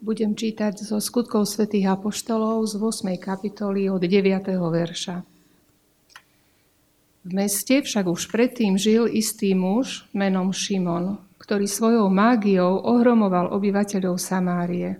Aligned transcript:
Budem 0.00 0.32
čítať 0.32 0.80
zo 0.80 0.96
skutkov 0.96 1.44
svätých 1.44 1.92
Apoštolov 1.92 2.64
z 2.64 2.80
8. 2.80 3.20
kapitoly 3.20 3.92
od 3.92 4.00
9. 4.00 4.48
verša. 4.48 5.20
V 7.20 7.30
meste 7.36 7.84
však 7.84 8.08
už 8.08 8.32
predtým 8.32 8.80
žil 8.80 9.04
istý 9.04 9.52
muž 9.52 10.08
menom 10.16 10.56
Šimon, 10.56 11.20
ktorý 11.36 11.68
svojou 11.68 12.08
mágiou 12.08 12.80
ohromoval 12.80 13.52
obyvateľov 13.52 14.16
Samárie. 14.16 14.96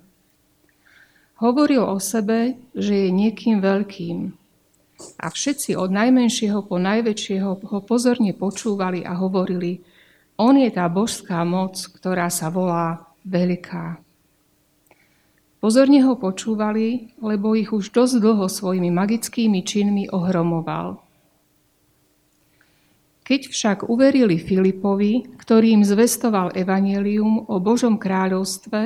Hovoril 1.40 1.80
o 1.80 1.96
sebe, 1.96 2.60
že 2.76 3.08
je 3.08 3.08
niekým 3.08 3.64
veľkým. 3.64 4.36
A 5.16 5.32
všetci 5.32 5.80
od 5.80 5.96
najmenšieho 5.96 6.60
po 6.68 6.76
najväčšieho 6.76 7.72
ho 7.72 7.78
pozorne 7.80 8.36
počúvali 8.36 9.00
a 9.08 9.16
hovorili, 9.16 9.80
on 10.36 10.60
je 10.60 10.68
tá 10.68 10.84
božská 10.92 11.40
moc, 11.48 11.80
ktorá 11.88 12.28
sa 12.28 12.52
volá 12.52 13.08
Veľká. 13.24 14.09
Pozorne 15.60 16.00
ho 16.00 16.16
počúvali, 16.16 17.12
lebo 17.20 17.52
ich 17.52 17.68
už 17.68 17.92
dosť 17.92 18.16
dlho 18.16 18.48
svojimi 18.48 18.88
magickými 18.88 19.60
činmi 19.60 20.08
ohromoval. 20.08 20.96
Keď 23.20 23.40
však 23.46 23.78
uverili 23.86 24.40
Filipovi, 24.40 25.36
ktorý 25.36 25.76
im 25.76 25.84
zvestoval 25.84 26.56
evanelium 26.56 27.46
o 27.46 27.56
Božom 27.60 28.00
kráľovstve 28.00 28.80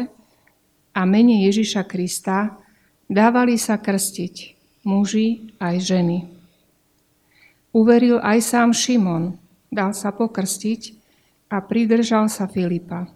a 0.92 1.00
mene 1.06 1.46
Ježiša 1.46 1.86
Krista, 1.86 2.58
dávali 3.06 3.54
sa 3.56 3.78
krstiť 3.78 4.54
muži 4.84 5.56
aj 5.58 5.76
ženy. 5.80 6.18
Uveril 7.74 8.20
aj 8.20 8.38
sám 8.44 8.70
Šimon, 8.76 9.34
dal 9.72 9.96
sa 9.96 10.14
pokrstiť 10.14 10.94
a 11.50 11.58
pridržal 11.64 12.30
sa 12.30 12.46
Filipa. 12.46 13.08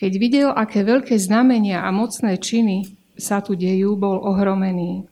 Keď 0.00 0.12
videl, 0.16 0.48
aké 0.48 0.80
veľké 0.80 1.12
znamenia 1.20 1.84
a 1.84 1.92
mocné 1.92 2.40
činy 2.40 2.96
sa 3.20 3.44
tu 3.44 3.52
dejú, 3.52 4.00
bol 4.00 4.16
ohromený. 4.16 5.04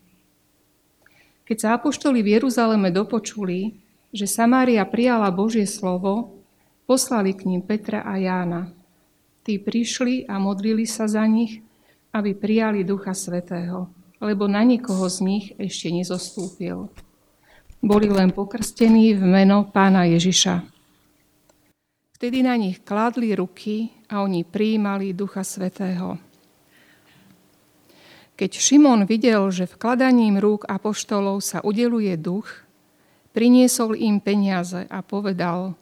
Keď 1.45 1.56
sa 1.61 1.69
apoštoli 1.77 2.25
v 2.25 2.41
Jeruzaleme 2.41 2.89
dopočuli, 2.89 3.77
že 4.17 4.25
Samária 4.25 4.80
prijala 4.89 5.28
Božie 5.28 5.69
slovo, 5.69 6.41
poslali 6.89 7.36
k 7.36 7.45
ním 7.45 7.61
Petra 7.61 8.00
a 8.00 8.17
Jána. 8.17 8.72
Tí 9.45 9.61
prišli 9.61 10.25
a 10.25 10.41
modlili 10.41 10.89
sa 10.89 11.05
za 11.05 11.28
nich, 11.28 11.61
aby 12.17 12.33
prijali 12.33 12.80
Ducha 12.80 13.12
Svetého, 13.12 13.92
lebo 14.25 14.48
na 14.48 14.64
nikoho 14.64 15.05
z 15.12 15.20
nich 15.20 15.45
ešte 15.61 15.92
nezostúpil. 15.92 16.89
Boli 17.84 18.08
len 18.08 18.33
pokrstení 18.33 19.12
v 19.12 19.25
meno 19.28 19.69
pána 19.69 20.08
Ježiša. 20.08 20.64
Vtedy 22.17 22.41
na 22.41 22.56
nich 22.56 22.80
kladli 22.80 23.36
ruky 23.36 23.97
a 24.09 24.25
oni 24.25 24.45
prijímali 24.45 25.12
Ducha 25.12 25.45
Svetého. 25.45 26.17
Keď 28.39 28.51
Šimon 28.55 29.05
videl, 29.05 29.51
že 29.51 29.67
vkladaním 29.67 30.39
rúk 30.39 30.64
apoštolov 30.70 31.42
sa 31.42 31.59
udeluje 31.61 32.14
duch, 32.14 32.47
priniesol 33.34 33.98
im 33.98 34.23
peniaze 34.23 34.86
a 34.89 35.03
povedal, 35.03 35.75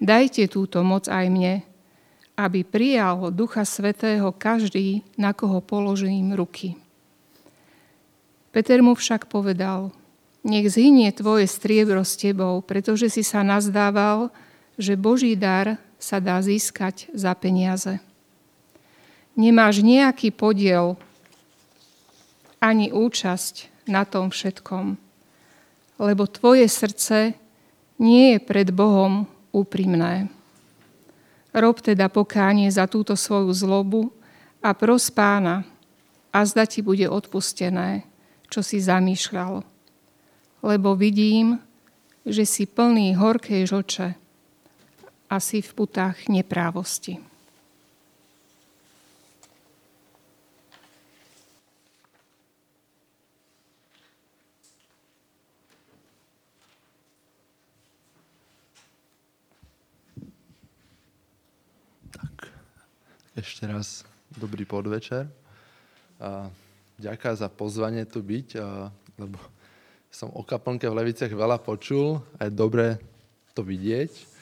dajte 0.00 0.48
túto 0.48 0.80
moc 0.80 1.06
aj 1.06 1.28
mne, 1.28 1.60
aby 2.34 2.66
prijal 2.66 3.30
Ducha 3.30 3.62
Svetého 3.62 4.34
každý, 4.34 5.06
na 5.14 5.30
koho 5.36 5.62
položím 5.62 6.34
ruky. 6.34 6.74
Peter 8.50 8.82
mu 8.82 8.94
však 8.96 9.30
povedal, 9.30 9.94
nech 10.46 10.66
zhynie 10.70 11.10
tvoje 11.14 11.46
striebro 11.46 12.02
s 12.02 12.16
tebou, 12.16 12.64
pretože 12.64 13.10
si 13.10 13.22
sa 13.22 13.44
nazdával, 13.44 14.32
že 14.80 14.98
Boží 14.98 15.36
dar 15.38 15.78
sa 16.04 16.20
dá 16.20 16.36
získať 16.44 17.08
za 17.16 17.32
peniaze. 17.32 17.96
Nemáš 19.32 19.80
nejaký 19.80 20.28
podiel 20.36 21.00
ani 22.60 22.92
účasť 22.92 23.88
na 23.88 24.04
tom 24.04 24.28
všetkom, 24.28 25.00
lebo 25.96 26.28
tvoje 26.28 26.68
srdce 26.68 27.32
nie 27.96 28.36
je 28.36 28.38
pred 28.44 28.68
Bohom 28.68 29.24
úprimné. 29.48 30.28
Rob 31.56 31.80
teda 31.80 32.12
pokánie 32.12 32.68
za 32.68 32.84
túto 32.84 33.16
svoju 33.16 33.48
zlobu 33.56 34.12
a 34.60 34.76
pros 34.76 35.08
pána 35.08 35.64
a 36.34 36.44
zda 36.44 36.68
ti 36.68 36.84
bude 36.84 37.08
odpustené, 37.08 38.04
čo 38.52 38.60
si 38.60 38.82
zamýšľal. 38.82 39.64
Lebo 40.60 40.98
vidím, 40.98 41.62
že 42.26 42.44
si 42.44 42.68
plný 42.68 43.14
horkej 43.16 43.64
žoče 43.70 44.23
asi 45.34 45.58
v 45.58 45.72
putách 45.74 46.30
neprávosti. 46.30 47.18
Tak, 62.14 62.46
ešte 63.34 63.66
raz 63.66 64.06
dobrý 64.38 64.62
podvečer. 64.62 65.26
A 66.22 66.46
ďaká 66.94 67.34
za 67.34 67.50
pozvanie 67.50 68.06
tu 68.06 68.22
byť, 68.22 68.48
a, 68.54 68.86
lebo 69.18 69.42
som 70.14 70.30
o 70.30 70.46
kaplnke 70.46 70.86
v 70.86 70.94
Leviciach 70.94 71.34
veľa 71.34 71.58
počul 71.58 72.22
a 72.38 72.46
je 72.46 72.54
dobré 72.54 73.02
to 73.50 73.66
vidieť 73.66 74.33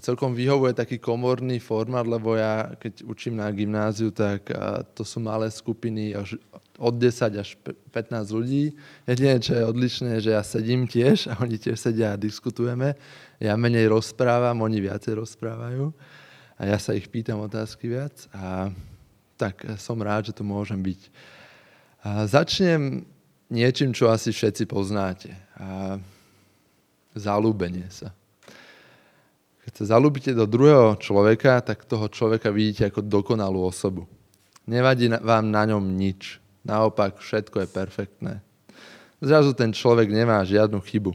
celkom 0.00 0.32
vyhovuje 0.32 0.72
taký 0.72 0.96
komorný 0.96 1.60
formát, 1.60 2.08
lebo 2.08 2.32
ja 2.32 2.72
keď 2.80 3.04
učím 3.04 3.36
na 3.36 3.52
gymnáziu, 3.52 4.08
tak 4.08 4.48
to 4.96 5.04
sú 5.04 5.20
malé 5.20 5.52
skupiny 5.52 6.16
až 6.16 6.40
od 6.80 6.96
10 6.96 7.36
až 7.36 7.60
15 7.92 8.32
ľudí. 8.32 8.72
Jediné, 9.04 9.36
čo 9.36 9.52
je 9.52 9.68
odlišné, 9.68 10.24
že 10.24 10.32
ja 10.32 10.40
sedím 10.40 10.88
tiež 10.88 11.28
a 11.28 11.36
oni 11.44 11.60
tiež 11.60 11.76
sedia 11.76 12.16
a 12.16 12.20
diskutujeme. 12.20 12.96
Ja 13.36 13.52
menej 13.60 13.92
rozprávam, 13.92 14.64
oni 14.64 14.80
viacej 14.80 15.20
rozprávajú 15.20 15.92
a 16.56 16.62
ja 16.64 16.80
sa 16.80 16.96
ich 16.96 17.12
pýtam 17.12 17.44
otázky 17.44 17.92
viac 17.92 18.16
a 18.32 18.72
tak 19.36 19.60
som 19.76 20.00
rád, 20.00 20.32
že 20.32 20.36
tu 20.38 20.46
môžem 20.46 20.80
byť. 20.80 21.00
A 22.00 22.24
začnem 22.24 23.04
niečím, 23.52 23.92
čo 23.92 24.08
asi 24.08 24.32
všetci 24.32 24.64
poznáte. 24.64 25.36
A 25.60 26.00
zalúbenie 27.12 27.90
sa. 27.92 28.16
Keď 29.62 29.72
sa 29.78 29.84
zalúbite 29.94 30.34
do 30.34 30.42
druhého 30.42 30.98
človeka, 30.98 31.62
tak 31.62 31.86
toho 31.86 32.10
človeka 32.10 32.50
vidíte 32.50 32.90
ako 32.90 33.06
dokonalú 33.06 33.62
osobu. 33.62 34.10
Nevadí 34.66 35.06
vám 35.10 35.50
na 35.50 35.62
ňom 35.70 35.82
nič. 35.82 36.42
Naopak, 36.66 37.18
všetko 37.18 37.62
je 37.62 37.68
perfektné. 37.70 38.32
Zrazu 39.22 39.54
ten 39.54 39.70
človek 39.70 40.10
nemá 40.10 40.42
žiadnu 40.42 40.82
chybu. 40.82 41.14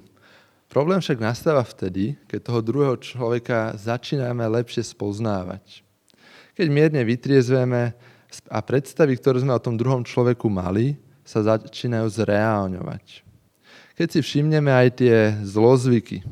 Problém 0.68 1.00
však 1.00 1.20
nastáva 1.20 1.64
vtedy, 1.64 2.16
keď 2.28 2.40
toho 2.44 2.60
druhého 2.64 2.96
človeka 3.00 3.76
začíname 3.76 4.44
lepšie 4.48 4.84
spoznávať. 4.84 5.84
Keď 6.56 6.68
mierne 6.72 7.04
vytriezveme 7.04 7.96
a 8.52 8.60
predstavy, 8.64 9.16
ktoré 9.16 9.44
sme 9.44 9.56
o 9.56 9.64
tom 9.64 9.80
druhom 9.80 10.04
človeku 10.04 10.48
mali, 10.52 11.00
sa 11.28 11.44
začínajú 11.44 12.08
zreálňovať. 12.08 13.24
Keď 14.00 14.08
si 14.08 14.20
všimneme 14.24 14.72
aj 14.72 14.90
tie 15.04 15.16
zlozvyky, 15.44 16.24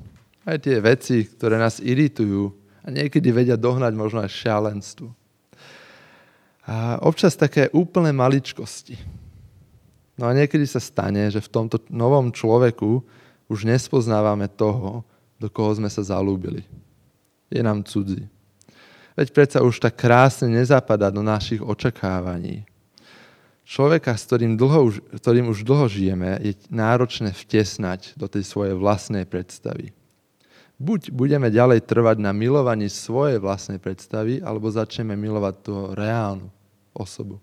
aj 0.45 0.57
tie 0.61 0.77
veci, 0.77 1.25
ktoré 1.25 1.57
nás 1.57 1.81
iritujú 1.81 2.53
a 2.85 2.93
niekedy 2.93 3.33
vedia 3.33 3.57
dohnať 3.57 3.93
možno 3.97 4.21
aj 4.21 4.29
šialenstvu. 4.29 5.09
A 6.65 7.01
občas 7.01 7.37
také 7.37 7.69
úplné 7.73 8.13
maličkosti. 8.13 8.97
No 10.15 10.29
a 10.29 10.37
niekedy 10.37 10.63
sa 10.65 10.81
stane, 10.81 11.27
že 11.29 11.43
v 11.43 11.51
tomto 11.51 11.81
novom 11.91 12.31
človeku 12.31 13.03
už 13.49 13.67
nespoznávame 13.67 14.49
toho, 14.49 15.05
do 15.37 15.51
koho 15.51 15.75
sme 15.75 15.91
sa 15.91 16.01
zalúbili. 16.01 16.63
Je 17.51 17.61
nám 17.61 17.83
cudzí. 17.85 18.25
Veď 19.15 19.27
predsa 19.31 19.59
už 19.61 19.79
tak 19.79 19.99
krásne 19.99 20.49
nezapadá 20.51 21.11
do 21.11 21.21
našich 21.21 21.61
očakávaní. 21.61 22.65
Človeka, 23.65 24.13
s 24.13 24.29
ktorým, 24.29 24.53
dlho 24.61 24.79
už, 24.93 24.95
ktorým 25.21 25.49
už 25.49 25.65
dlho 25.65 25.89
žijeme, 25.89 26.37
je 26.37 26.53
náročné 26.69 27.33
vtesnať 27.33 28.13
do 28.13 28.29
tej 28.29 28.45
svojej 28.45 28.77
vlastnej 28.77 29.25
predstavy. 29.25 29.89
Buď 30.75 31.15
budeme 31.15 31.47
ďalej 31.47 31.87
trvať 31.87 32.19
na 32.19 32.35
milovaní 32.35 32.91
svojej 32.91 33.39
vlastnej 33.39 33.79
predstavy, 33.79 34.43
alebo 34.43 34.67
začneme 34.67 35.15
milovať 35.15 35.55
tú 35.63 35.73
reálnu 35.95 36.51
osobu. 36.91 37.39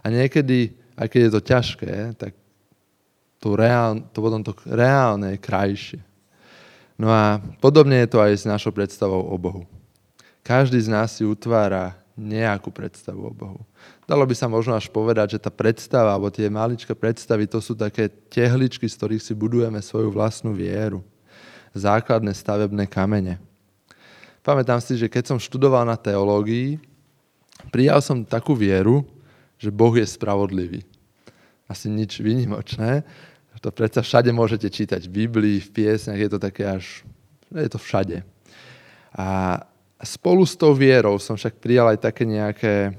A 0.00 0.08
niekedy, 0.08 0.72
aj 0.96 1.06
keď 1.12 1.20
je 1.20 1.32
to 1.32 1.42
ťažké, 1.44 1.92
tak 2.16 2.32
to, 3.36 3.52
reál, 3.52 4.00
to 4.16 4.18
potom 4.24 4.40
to 4.40 4.56
reálne 4.64 5.36
je 5.36 5.44
krajšie. 5.44 6.00
No 6.96 7.12
a 7.12 7.36
podobne 7.60 8.00
je 8.00 8.08
to 8.08 8.18
aj 8.24 8.32
s 8.32 8.48
našou 8.48 8.72
predstavou 8.72 9.28
o 9.28 9.36
Bohu. 9.36 9.68
Každý 10.40 10.80
z 10.80 10.88
nás 10.88 11.12
si 11.12 11.24
utvára 11.24 12.00
nejakú 12.16 12.72
predstavu 12.72 13.28
o 13.28 13.32
Bohu. 13.34 13.60
Dalo 14.08 14.24
by 14.24 14.32
sa 14.32 14.48
možno 14.48 14.72
až 14.72 14.88
povedať, 14.88 15.36
že 15.36 15.42
tá 15.42 15.52
predstava, 15.52 16.16
alebo 16.16 16.32
tie 16.32 16.48
maličké 16.48 16.96
predstavy, 16.96 17.44
to 17.44 17.60
sú 17.60 17.76
také 17.76 18.08
tehličky, 18.08 18.88
z 18.88 18.96
ktorých 18.96 19.24
si 19.24 19.34
budujeme 19.36 19.84
svoju 19.84 20.08
vlastnú 20.08 20.56
vieru 20.56 21.04
základné 21.74 22.30
stavebné 22.32 22.86
kamene. 22.86 23.42
Pamätám 24.44 24.78
si, 24.78 24.94
že 24.94 25.10
keď 25.10 25.34
som 25.34 25.38
študoval 25.42 25.82
na 25.88 25.98
teológii, 25.98 26.78
prijal 27.72 27.98
som 28.04 28.22
takú 28.22 28.54
vieru, 28.54 29.02
že 29.58 29.72
Boh 29.72 29.94
je 29.96 30.04
spravodlivý. 30.04 30.84
Asi 31.64 31.88
nič 31.88 32.20
výnimočné. 32.20 33.02
To 33.64 33.72
predsa 33.72 34.04
všade 34.04 34.28
môžete 34.28 34.68
čítať. 34.68 35.08
V 35.08 35.24
Biblii, 35.24 35.56
v 35.64 35.72
piesniach 35.72 36.20
je 36.20 36.30
to 36.30 36.38
také 36.38 36.68
až... 36.68 37.00
Je 37.48 37.70
to 37.72 37.80
všade. 37.80 38.20
A 39.16 39.56
spolu 40.04 40.44
s 40.44 40.58
tou 40.58 40.76
vierou 40.76 41.16
som 41.16 41.38
však 41.38 41.62
prijal 41.62 41.88
aj 41.88 42.04
také 42.04 42.28
nejaké 42.28 42.92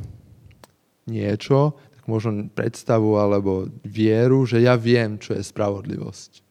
niečo, 1.06 1.78
tak 1.94 2.04
možno 2.10 2.50
predstavu 2.50 3.22
alebo 3.22 3.70
vieru, 3.86 4.50
že 4.50 4.66
ja 4.66 4.74
viem, 4.74 5.22
čo 5.22 5.38
je 5.38 5.46
spravodlivosť. 5.46 6.45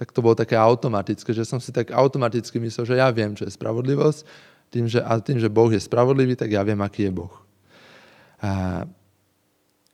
Tak 0.00 0.16
to 0.16 0.24
bolo 0.24 0.32
také 0.32 0.56
automatické, 0.56 1.36
že 1.36 1.44
som 1.44 1.60
si 1.60 1.68
tak 1.76 1.92
automaticky 1.92 2.56
myslel, 2.56 2.88
že 2.88 2.96
ja 2.96 3.12
viem, 3.12 3.36
čo 3.36 3.44
je 3.44 3.52
spravodlivosť 3.52 4.24
tým, 4.72 4.88
že, 4.88 5.04
a 5.04 5.20
tým, 5.20 5.36
že 5.36 5.52
Boh 5.52 5.68
je 5.68 5.82
spravodlivý, 5.82 6.38
tak 6.40 6.48
ja 6.54 6.64
viem, 6.64 6.80
aký 6.80 7.10
je 7.10 7.12
Boh. 7.12 7.34
A, 8.40 8.86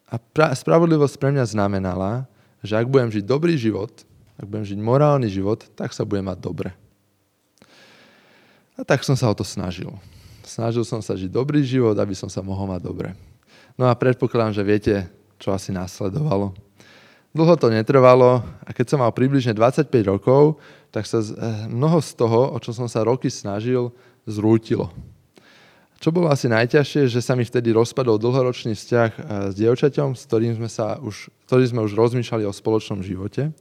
a 0.06 0.14
pra, 0.30 0.54
spravodlivosť 0.54 1.16
pre 1.18 1.34
mňa 1.34 1.50
znamenala, 1.50 2.30
že 2.62 2.78
ak 2.78 2.86
budem 2.86 3.10
žiť 3.10 3.24
dobrý 3.26 3.58
život, 3.58 3.90
ak 4.38 4.46
budem 4.46 4.68
žiť 4.68 4.78
morálny 4.78 5.26
život, 5.32 5.64
tak 5.74 5.90
sa 5.90 6.06
budem 6.06 6.28
mať 6.28 6.38
dobre. 6.38 6.70
A 8.76 8.84
tak 8.84 9.02
som 9.02 9.16
sa 9.16 9.32
o 9.32 9.34
to 9.34 9.42
snažil. 9.42 9.90
Snažil 10.44 10.84
som 10.84 11.00
sa 11.00 11.16
žiť 11.16 11.32
dobrý 11.32 11.64
život, 11.64 11.96
aby 11.96 12.12
som 12.12 12.28
sa 12.28 12.44
mohol 12.44 12.68
mať 12.68 12.84
dobre. 12.84 13.16
No 13.80 13.88
a 13.88 13.96
predpokladám, 13.96 14.54
že 14.54 14.62
viete, 14.62 14.94
čo 15.40 15.56
asi 15.56 15.72
následovalo. 15.72 16.52
Dlho 17.36 17.52
to 17.60 17.68
netrvalo 17.68 18.40
a 18.64 18.70
keď 18.72 18.96
som 18.96 19.04
mal 19.04 19.12
približne 19.12 19.52
25 19.52 19.92
rokov, 20.08 20.56
tak 20.88 21.04
sa 21.04 21.20
eh, 21.20 21.68
mnoho 21.68 22.00
z 22.00 22.16
toho, 22.16 22.56
o 22.56 22.58
čo 22.64 22.72
som 22.72 22.88
sa 22.88 23.04
roky 23.04 23.28
snažil, 23.28 23.92
zrútilo. 24.24 24.88
Čo 26.00 26.12
bolo 26.12 26.32
asi 26.32 26.48
najťažšie, 26.48 27.08
že 27.08 27.20
sa 27.20 27.36
mi 27.36 27.44
vtedy 27.44 27.76
rozpadol 27.76 28.16
dlhoročný 28.16 28.72
vzťah 28.72 29.10
eh, 29.12 29.22
s 29.52 29.54
dievčaťom, 29.60 30.16
s 30.16 30.24
ktorým 30.24 30.56
sme, 30.56 30.68
sa 30.72 30.96
už, 30.96 31.28
ktorý 31.44 31.64
sme 31.68 31.80
už 31.84 31.92
rozmýšľali 31.92 32.48
o 32.48 32.56
spoločnom 32.56 33.04
živote. 33.04 33.52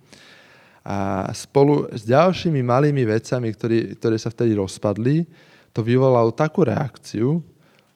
A 0.88 1.28
spolu 1.36 1.92
s 1.92 2.08
ďalšími 2.08 2.64
malými 2.64 3.04
vecami, 3.04 3.52
ktorý, 3.52 4.00
ktoré 4.00 4.16
sa 4.16 4.32
vtedy 4.32 4.56
rozpadli, 4.56 5.28
to 5.76 5.84
vyvolalo 5.84 6.32
takú 6.32 6.64
reakciu, 6.64 7.44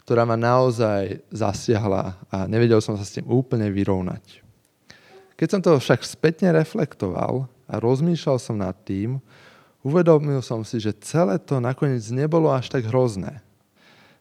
ktorá 0.04 0.28
ma 0.28 0.36
naozaj 0.36 1.24
zasiahla 1.31 2.18
a 2.34 2.50
nevedel 2.50 2.84
som 2.84 3.00
sa 3.00 3.06
s 3.06 3.16
tým 3.16 3.30
úplne 3.30 3.70
vyrovnať. 3.72 4.49
Keď 5.39 5.47
som 5.47 5.62
to 5.63 5.80
však 5.80 6.03
spätne 6.03 6.51
reflektoval 6.51 7.47
a 7.71 7.74
rozmýšľal 7.80 8.38
som 8.44 8.59
nad 8.59 8.75
tým, 8.83 9.24
uvedomil 9.88 10.44
som 10.44 10.68
si, 10.68 10.83
že 10.83 10.91
celé 11.00 11.39
to 11.39 11.63
nakoniec 11.63 12.03
nebolo 12.12 12.51
až 12.51 12.68
tak 12.68 12.83
hrozné, 12.83 13.39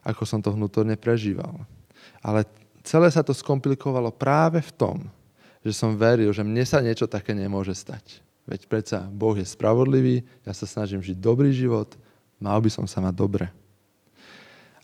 ako 0.06 0.22
som 0.22 0.38
to 0.38 0.54
vnútorne 0.54 0.94
prežíval. 0.94 1.66
Ale 2.22 2.46
celé 2.86 3.10
sa 3.10 3.26
to 3.26 3.34
skomplikovalo 3.34 4.14
práve 4.14 4.62
v 4.62 4.70
tom, 4.78 4.96
že 5.66 5.74
som 5.74 5.98
veril, 5.98 6.30
že 6.30 6.46
mne 6.46 6.62
sa 6.62 6.78
niečo 6.78 7.10
také 7.10 7.34
nemôže 7.34 7.74
stať. 7.74 8.22
Veď 8.46 8.70
predsa 8.70 9.02
Boh 9.10 9.34
je 9.34 9.42
spravodlivý, 9.42 10.22
ja 10.46 10.54
sa 10.54 10.70
snažím 10.70 11.02
žiť 11.02 11.18
dobrý 11.18 11.50
život, 11.50 11.98
mal 12.38 12.62
by 12.62 12.70
som 12.70 12.86
sa 12.86 13.02
mať 13.02 13.14
dobre. 13.18 13.46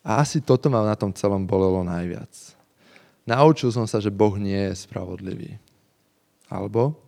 A 0.02 0.20
asi 0.20 0.42
toto 0.42 0.66
ma 0.66 0.82
na 0.82 0.98
tom 0.98 1.14
celom 1.14 1.46
bolelo 1.46 1.80
najviac. 1.86 2.28
Naučil 3.24 3.72
som 3.72 3.88
sa, 3.88 4.02
že 4.02 4.12
Boh 4.12 4.36
nie 4.36 4.68
je 4.68 4.84
spravodlivý. 4.84 5.56
Alebo 6.48 6.98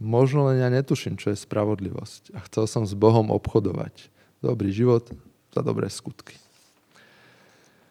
možno 0.00 0.48
len 0.50 0.60
ja 0.60 0.68
netuším, 0.68 1.16
čo 1.16 1.32
je 1.32 1.38
spravodlivosť. 1.38 2.36
A 2.36 2.44
chcel 2.46 2.64
som 2.68 2.82
s 2.84 2.92
Bohom 2.92 3.32
obchodovať. 3.32 4.10
Dobrý 4.44 4.70
život 4.70 5.08
za 5.54 5.64
dobré 5.64 5.88
skutky. 5.88 6.36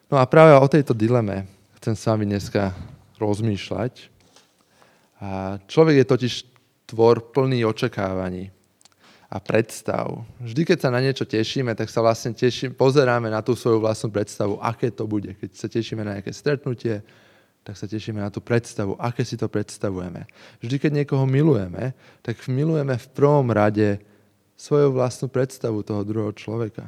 No 0.06 0.22
a 0.22 0.24
práve 0.24 0.54
o 0.54 0.68
tejto 0.70 0.94
dileme 0.94 1.50
chcem 1.82 1.98
s 1.98 2.06
vami 2.06 2.24
dneska 2.30 2.70
rozmýšľať. 3.18 4.14
A 5.18 5.58
človek 5.66 6.04
je 6.04 6.06
totiž 6.06 6.34
tvor 6.86 7.34
plný 7.34 7.66
očakávaní 7.66 8.54
a 9.26 9.42
predstav. 9.42 10.22
Vždy, 10.38 10.62
keď 10.62 10.78
sa 10.86 10.94
na 10.94 11.02
niečo 11.02 11.26
tešíme, 11.26 11.74
tak 11.74 11.90
sa 11.90 11.98
vlastne 11.98 12.30
teším, 12.30 12.78
pozeráme 12.78 13.26
na 13.26 13.42
tú 13.42 13.58
svoju 13.58 13.82
vlastnú 13.82 14.14
predstavu, 14.14 14.62
aké 14.62 14.94
to 14.94 15.02
bude. 15.10 15.34
Keď 15.34 15.50
sa 15.58 15.66
tešíme 15.66 16.06
na 16.06 16.18
nejaké 16.20 16.30
stretnutie, 16.30 17.02
tak 17.66 17.74
sa 17.74 17.90
tešíme 17.90 18.22
na 18.22 18.30
tú 18.30 18.38
predstavu, 18.38 18.94
aké 18.94 19.26
si 19.26 19.34
to 19.34 19.50
predstavujeme. 19.50 20.22
Vždy, 20.62 20.76
keď 20.78 20.90
niekoho 21.02 21.26
milujeme, 21.26 21.98
tak 22.22 22.38
milujeme 22.46 22.94
v 22.94 23.06
prvom 23.10 23.50
rade 23.50 23.98
svoju 24.54 24.94
vlastnú 24.94 25.26
predstavu 25.26 25.82
toho 25.82 26.06
druhého 26.06 26.30
človeka. 26.30 26.86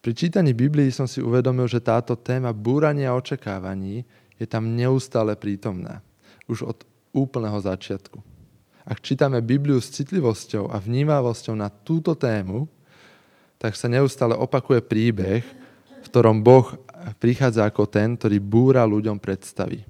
Pri 0.00 0.16
čítaní 0.16 0.56
Biblii 0.56 0.88
som 0.88 1.04
si 1.04 1.20
uvedomil, 1.20 1.68
že 1.68 1.84
táto 1.84 2.16
téma 2.16 2.56
búrania 2.56 3.12
očakávaní 3.12 4.08
je 4.40 4.48
tam 4.48 4.72
neustále 4.72 5.36
prítomná. 5.36 6.00
Už 6.48 6.64
od 6.64 6.78
úplného 7.12 7.60
začiatku. 7.60 8.24
Ak 8.88 9.04
čítame 9.04 9.44
Bibliu 9.44 9.76
s 9.76 9.92
citlivosťou 9.92 10.72
a 10.72 10.80
vnímavosťou 10.80 11.52
na 11.52 11.68
túto 11.68 12.16
tému, 12.16 12.64
tak 13.60 13.76
sa 13.76 13.92
neustále 13.92 14.32
opakuje 14.32 14.80
príbeh, 14.80 15.44
v 16.00 16.06
ktorom 16.08 16.40
Boh 16.40 16.80
prichádza 17.18 17.66
ako 17.66 17.88
ten, 17.88 18.16
ktorý 18.16 18.38
búra 18.40 18.82
ľuďom 18.86 19.16
predstavy. 19.20 19.84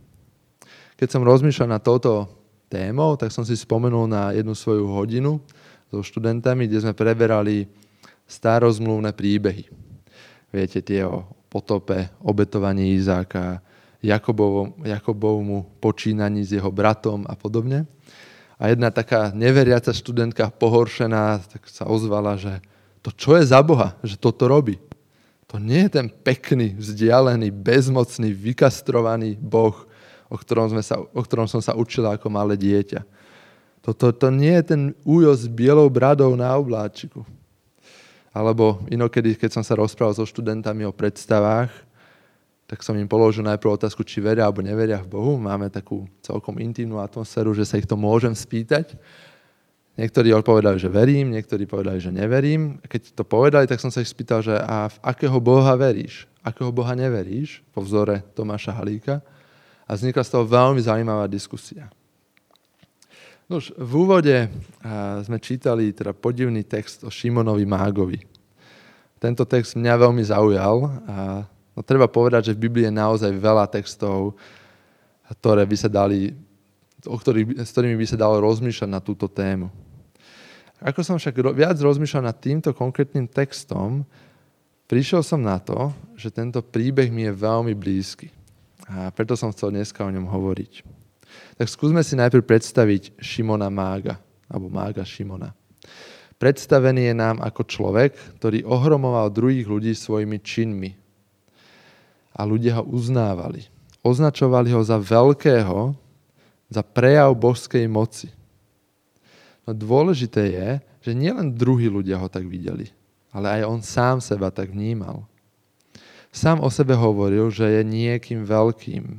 Keď 0.96 1.08
som 1.08 1.24
rozmýšľal 1.24 1.68
nad 1.76 1.82
touto 1.82 2.28
témou, 2.70 3.16
tak 3.16 3.32
som 3.32 3.42
si 3.42 3.56
spomenul 3.56 4.06
na 4.06 4.30
jednu 4.36 4.54
svoju 4.54 4.86
hodinu 4.92 5.42
so 5.90 6.04
študentami, 6.04 6.70
kde 6.70 6.86
sme 6.86 6.94
preberali 6.94 7.66
starozmluvné 8.30 9.10
príbehy. 9.10 9.66
Viete, 10.54 10.78
tie 10.78 11.02
o 11.02 11.26
potope, 11.50 12.14
obetovaní 12.22 12.94
Izáka, 12.94 13.58
Jakobovmu 14.00 15.66
počínaní 15.82 16.46
s 16.46 16.54
jeho 16.54 16.70
bratom 16.72 17.26
a 17.26 17.34
podobne. 17.36 17.84
A 18.60 18.68
jedna 18.68 18.92
taká 18.92 19.32
neveriaca 19.32 19.90
študentka, 19.90 20.52
pohoršená, 20.52 21.40
tak 21.48 21.64
sa 21.68 21.88
ozvala, 21.88 22.36
že 22.36 22.60
to 23.00 23.08
čo 23.12 23.40
je 23.40 23.48
za 23.48 23.60
Boha, 23.64 23.96
že 24.04 24.20
toto 24.20 24.44
robí? 24.44 24.76
To 25.50 25.58
nie 25.58 25.90
je 25.90 25.98
ten 25.98 26.06
pekný, 26.06 26.78
vzdialený, 26.78 27.50
bezmocný, 27.50 28.30
vykastrovaný 28.30 29.34
Boh, 29.34 29.74
o 30.30 30.38
ktorom, 30.38 30.70
sme 30.70 30.82
sa, 30.82 31.02
o 31.02 31.22
ktorom 31.26 31.50
som 31.50 31.58
sa 31.58 31.74
učila 31.74 32.14
ako 32.14 32.30
malé 32.30 32.54
dieťa. 32.54 33.02
Toto 33.82 34.14
to 34.14 34.30
nie 34.30 34.54
je 34.62 34.64
ten 34.76 34.82
újo 35.02 35.34
s 35.34 35.50
bielou 35.50 35.90
bradou 35.90 36.38
na 36.38 36.54
obláčiku. 36.54 37.26
Alebo 38.30 38.78
inokedy, 38.86 39.34
keď 39.34 39.58
som 39.58 39.64
sa 39.66 39.74
rozprával 39.74 40.14
so 40.14 40.22
študentami 40.22 40.86
o 40.86 40.94
predstavách, 40.94 41.74
tak 42.70 42.86
som 42.86 42.94
im 42.94 43.10
položil 43.10 43.42
najprv 43.42 43.74
otázku, 43.74 44.06
či 44.06 44.22
veria 44.22 44.46
alebo 44.46 44.62
neveria 44.62 45.02
v 45.02 45.10
Bohu. 45.10 45.34
Máme 45.34 45.66
takú 45.66 46.06
celkom 46.22 46.54
intimnú 46.62 47.02
atmosféru, 47.02 47.50
že 47.50 47.66
sa 47.66 47.74
ich 47.74 47.90
to 47.90 47.98
môžem 47.98 48.30
spýtať. 48.30 48.94
Niektorí 50.00 50.32
odpovedali, 50.32 50.80
že 50.80 50.88
verím, 50.88 51.36
niektorí 51.36 51.68
povedali, 51.68 52.00
že 52.00 52.08
neverím. 52.08 52.80
Keď 52.88 53.12
to 53.12 53.20
povedali, 53.20 53.68
tak 53.68 53.84
som 53.84 53.92
sa 53.92 54.00
ich 54.00 54.08
spýtal, 54.08 54.40
že 54.40 54.56
a 54.56 54.88
v 54.88 54.96
akého 55.04 55.36
Boha 55.36 55.76
veríš? 55.76 56.24
Akého 56.40 56.72
Boha 56.72 56.96
neveríš? 56.96 57.60
Po 57.76 57.84
vzore 57.84 58.24
Tomáša 58.32 58.72
Halíka. 58.80 59.20
A 59.84 59.92
vznikla 59.92 60.24
z 60.24 60.32
toho 60.32 60.48
veľmi 60.48 60.80
zaujímavá 60.80 61.28
diskusia. 61.28 61.92
Nož, 63.44 63.76
v 63.76 63.92
úvode 63.92 64.48
sme 65.28 65.36
čítali 65.36 65.92
teda 65.92 66.16
podivný 66.16 66.64
text 66.64 67.04
o 67.04 67.12
Šimonovi 67.12 67.68
Mágovi. 67.68 68.24
Tento 69.20 69.44
text 69.44 69.76
mňa 69.76 70.00
veľmi 70.00 70.24
zaujal 70.24 70.76
a 71.04 71.44
No 71.80 71.86
treba 71.86 72.10
povedať, 72.10 72.52
že 72.52 72.56
v 72.58 72.68
Biblii 72.68 72.84
je 72.84 72.92
naozaj 72.92 73.32
veľa 73.32 73.64
textov, 73.70 74.36
ktoré 75.40 75.64
by 75.64 75.76
sa 75.80 75.88
dali, 75.88 76.36
o 77.08 77.16
ktorých, 77.16 77.62
s 77.62 77.72
ktorými 77.72 77.96
by 77.96 78.04
sa 78.04 78.20
dalo 78.20 78.42
rozmýšľať 78.42 78.90
na 78.90 79.00
túto 79.00 79.30
tému. 79.30 79.72
Ako 80.80 81.04
som 81.04 81.20
však 81.20 81.36
viac 81.52 81.76
rozmýšľal 81.76 82.24
nad 82.24 82.36
týmto 82.40 82.72
konkrétnym 82.72 83.28
textom, 83.28 84.08
prišiel 84.88 85.20
som 85.20 85.44
na 85.44 85.60
to, 85.60 85.92
že 86.16 86.32
tento 86.32 86.64
príbeh 86.64 87.12
mi 87.12 87.28
je 87.28 87.32
veľmi 87.36 87.76
blízky. 87.76 88.32
A 88.88 89.12
preto 89.12 89.36
som 89.36 89.52
chcel 89.52 89.76
dneska 89.76 90.00
o 90.02 90.10
ňom 90.10 90.24
hovoriť. 90.26 90.72
Tak 91.60 91.68
skúsme 91.68 92.00
si 92.00 92.16
najprv 92.16 92.42
predstaviť 92.42 93.20
Šimona 93.20 93.68
Mága, 93.68 94.18
alebo 94.48 94.72
Mága 94.72 95.04
Šimona. 95.04 95.52
Predstavený 96.40 97.12
je 97.12 97.14
nám 97.14 97.36
ako 97.44 97.62
človek, 97.68 98.16
ktorý 98.40 98.64
ohromoval 98.64 99.28
druhých 99.28 99.68
ľudí 99.68 99.92
svojimi 99.92 100.40
činmi, 100.40 100.96
a 102.30 102.46
ľudia 102.46 102.80
ho 102.80 102.84
uznávali. 102.88 103.68
Označovali 104.00 104.72
ho 104.72 104.80
za 104.80 104.96
veľkého, 104.96 105.92
za 106.72 106.82
prejav 106.86 107.36
božskej 107.36 107.84
moci. 107.84 108.32
No 109.68 109.76
dôležité 109.76 110.42
je, 110.50 110.68
že 111.00 111.12
nielen 111.16 111.52
druhí 111.56 111.88
ľudia 111.88 112.20
ho 112.20 112.28
tak 112.28 112.44
videli, 112.48 112.88
ale 113.32 113.60
aj 113.60 113.62
on 113.68 113.80
sám 113.80 114.20
seba 114.20 114.52
tak 114.52 114.72
vnímal. 114.72 115.24
Sám 116.30 116.62
o 116.62 116.70
sebe 116.70 116.94
hovoril, 116.94 117.50
že 117.50 117.66
je 117.66 117.82
niekým 117.82 118.46
veľkým. 118.46 119.18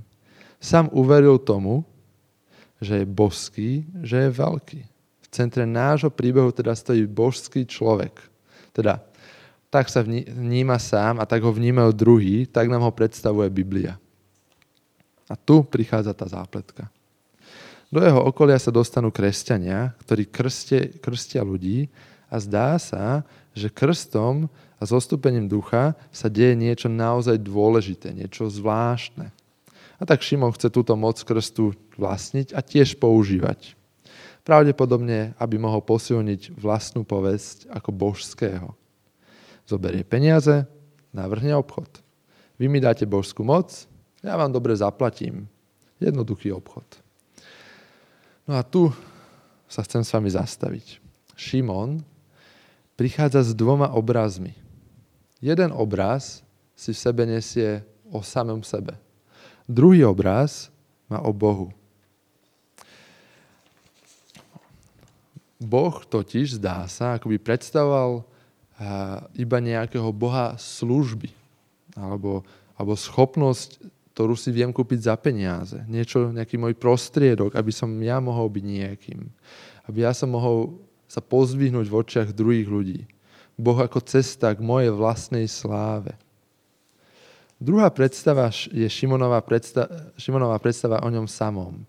Sám 0.63 0.87
uveril 0.95 1.35
tomu, 1.41 1.83
že 2.79 3.03
je 3.03 3.05
božský, 3.05 3.83
že 4.01 4.27
je 4.27 4.29
veľký. 4.31 4.81
V 5.21 5.27
centre 5.27 5.67
nášho 5.67 6.09
príbehu 6.09 6.49
teda 6.55 6.71
stojí 6.73 7.03
božský 7.05 7.67
človek. 7.67 8.15
Teda 8.71 9.03
tak 9.71 9.87
sa 9.87 10.03
vníma 10.03 10.75
sám 10.79 11.23
a 11.23 11.27
tak 11.27 11.43
ho 11.47 11.51
vnímajú 11.51 11.95
druhý, 11.95 12.43
tak 12.43 12.67
nám 12.67 12.83
ho 12.83 12.91
predstavuje 12.91 13.47
Biblia. 13.47 13.95
A 15.31 15.39
tu 15.39 15.63
prichádza 15.63 16.11
tá 16.11 16.27
zápletka. 16.27 16.91
Do 17.91 17.99
jeho 17.99 18.23
okolia 18.23 18.55
sa 18.55 18.71
dostanú 18.71 19.11
kresťania, 19.11 19.91
ktorí 19.99 20.23
krstie, 20.31 20.95
krstia 21.03 21.43
ľudí 21.43 21.91
a 22.31 22.39
zdá 22.39 22.79
sa, 22.79 23.27
že 23.51 23.67
krstom 23.67 24.47
a 24.79 24.83
zostúpením 24.87 25.51
ducha 25.51 25.99
sa 26.07 26.31
deje 26.31 26.55
niečo 26.55 26.87
naozaj 26.87 27.35
dôležité, 27.43 28.15
niečo 28.15 28.47
zvláštne. 28.47 29.35
A 29.99 30.03
tak 30.07 30.23
Šimon 30.23 30.55
chce 30.55 30.71
túto 30.71 30.95
moc 30.95 31.19
krstu 31.19 31.75
vlastniť 31.99 32.55
a 32.55 32.63
tiež 32.63 32.95
používať. 32.95 33.75
Pravdepodobne, 34.47 35.35
aby 35.37 35.59
mohol 35.59 35.83
posilniť 35.83 36.55
vlastnú 36.57 37.03
povesť 37.05 37.69
ako 37.69 37.91
božského. 37.91 38.73
Zoberie 39.67 40.07
peniaze, 40.07 40.65
navrhne 41.13 41.59
obchod. 41.59 42.01
Vy 42.55 42.71
mi 42.71 42.79
dáte 42.81 43.03
božskú 43.03 43.43
moc, 43.43 43.85
ja 44.23 44.39
vám 44.39 44.49
dobre 44.49 44.73
zaplatím. 44.73 45.45
Jednoduchý 46.01 46.55
obchod. 46.55 47.00
No 48.51 48.59
a 48.59 48.67
tu 48.67 48.91
sa 49.71 49.79
chcem 49.87 50.03
s 50.03 50.11
vami 50.11 50.27
zastaviť. 50.27 50.99
Šimon 51.39 52.03
prichádza 52.99 53.47
s 53.47 53.55
dvoma 53.55 53.95
obrazmi. 53.95 54.51
Jeden 55.39 55.71
obraz 55.71 56.43
si 56.75 56.91
v 56.91 56.99
sebe 56.99 57.23
nesie 57.23 57.79
o 58.11 58.19
samom 58.19 58.59
sebe. 58.59 58.99
Druhý 59.71 60.03
obraz 60.03 60.67
má 61.07 61.23
o 61.23 61.31
Bohu. 61.31 61.71
Boh 65.55 66.03
totiž, 66.03 66.59
zdá 66.59 66.83
sa, 66.91 67.15
ako 67.15 67.31
by 67.31 67.37
predstavoval 67.39 68.27
iba 69.39 69.57
nejakého 69.63 70.11
Boha 70.11 70.59
služby 70.59 71.31
alebo, 71.95 72.43
alebo 72.75 72.99
schopnosť 72.99 73.79
ktorú 74.21 74.37
si 74.37 74.53
viem 74.53 74.69
kúpiť 74.69 75.09
za 75.09 75.17
peniaze. 75.17 75.81
Niečo, 75.89 76.29
nejaký 76.29 76.53
môj 76.53 76.77
prostriedok, 76.77 77.57
aby 77.57 77.73
som 77.73 77.89
ja 78.05 78.21
mohol 78.21 78.53
byť 78.53 78.65
nejakým. 78.69 79.17
Aby 79.89 80.05
ja 80.05 80.13
som 80.13 80.29
mohol 80.29 80.77
sa 81.09 81.25
pozvihnúť 81.25 81.89
v 81.89 81.97
očiach 81.97 82.29
druhých 82.29 82.69
ľudí. 82.69 83.09
Boh 83.57 83.81
ako 83.81 83.97
cesta 84.05 84.53
k 84.53 84.61
mojej 84.61 84.93
vlastnej 84.93 85.49
sláve. 85.49 86.13
Druhá 87.57 87.89
predstava 87.89 88.53
je 88.53 88.85
Šimonová 88.85 89.41
predstava, 89.41 89.89
Šimonová 90.21 90.61
predstava 90.61 91.01
o 91.01 91.09
ňom 91.09 91.25
samom. 91.25 91.81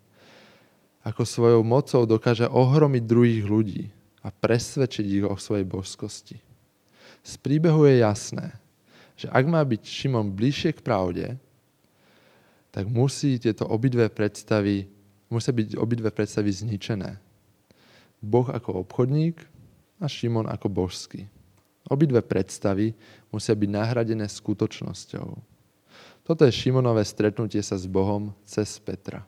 Ako 1.05 1.29
svojou 1.29 1.61
mocou 1.61 2.09
dokáže 2.09 2.49
ohromiť 2.49 3.05
druhých 3.05 3.45
ľudí 3.45 3.85
a 4.25 4.33
presvedčiť 4.33 5.05
ich 5.05 5.25
o 5.29 5.37
svojej 5.37 5.69
božskosti. 5.69 6.41
Z 7.21 7.37
príbehu 7.45 7.85
je 7.85 8.01
jasné, 8.01 8.57
že 9.21 9.29
ak 9.29 9.45
má 9.45 9.61
byť 9.61 9.85
Šimon 9.85 10.33
bližšie 10.33 10.73
k 10.73 10.81
pravde, 10.81 11.37
tak 12.73 12.89
musí 12.89 13.37
tieto 13.37 13.69
obidve 13.69 14.09
predstavy, 14.09 14.89
musia 15.29 15.53
byť 15.53 15.77
obidve 15.77 16.09
predstavy 16.09 16.49
zničené. 16.49 17.21
Boh 18.25 18.49
ako 18.49 18.81
obchodník 18.89 19.45
a 20.01 20.09
Šimon 20.09 20.49
ako 20.49 20.73
božský. 20.73 21.29
Obidve 21.93 22.25
predstavy 22.25 22.97
musia 23.29 23.53
byť 23.53 23.69
nahradené 23.69 24.25
skutočnosťou. 24.25 25.29
Toto 26.23 26.43
je 26.47 26.55
Šimonové 26.55 27.03
stretnutie 27.03 27.61
sa 27.61 27.75
s 27.75 27.85
Bohom 27.85 28.31
cez 28.47 28.79
Petra. 28.81 29.27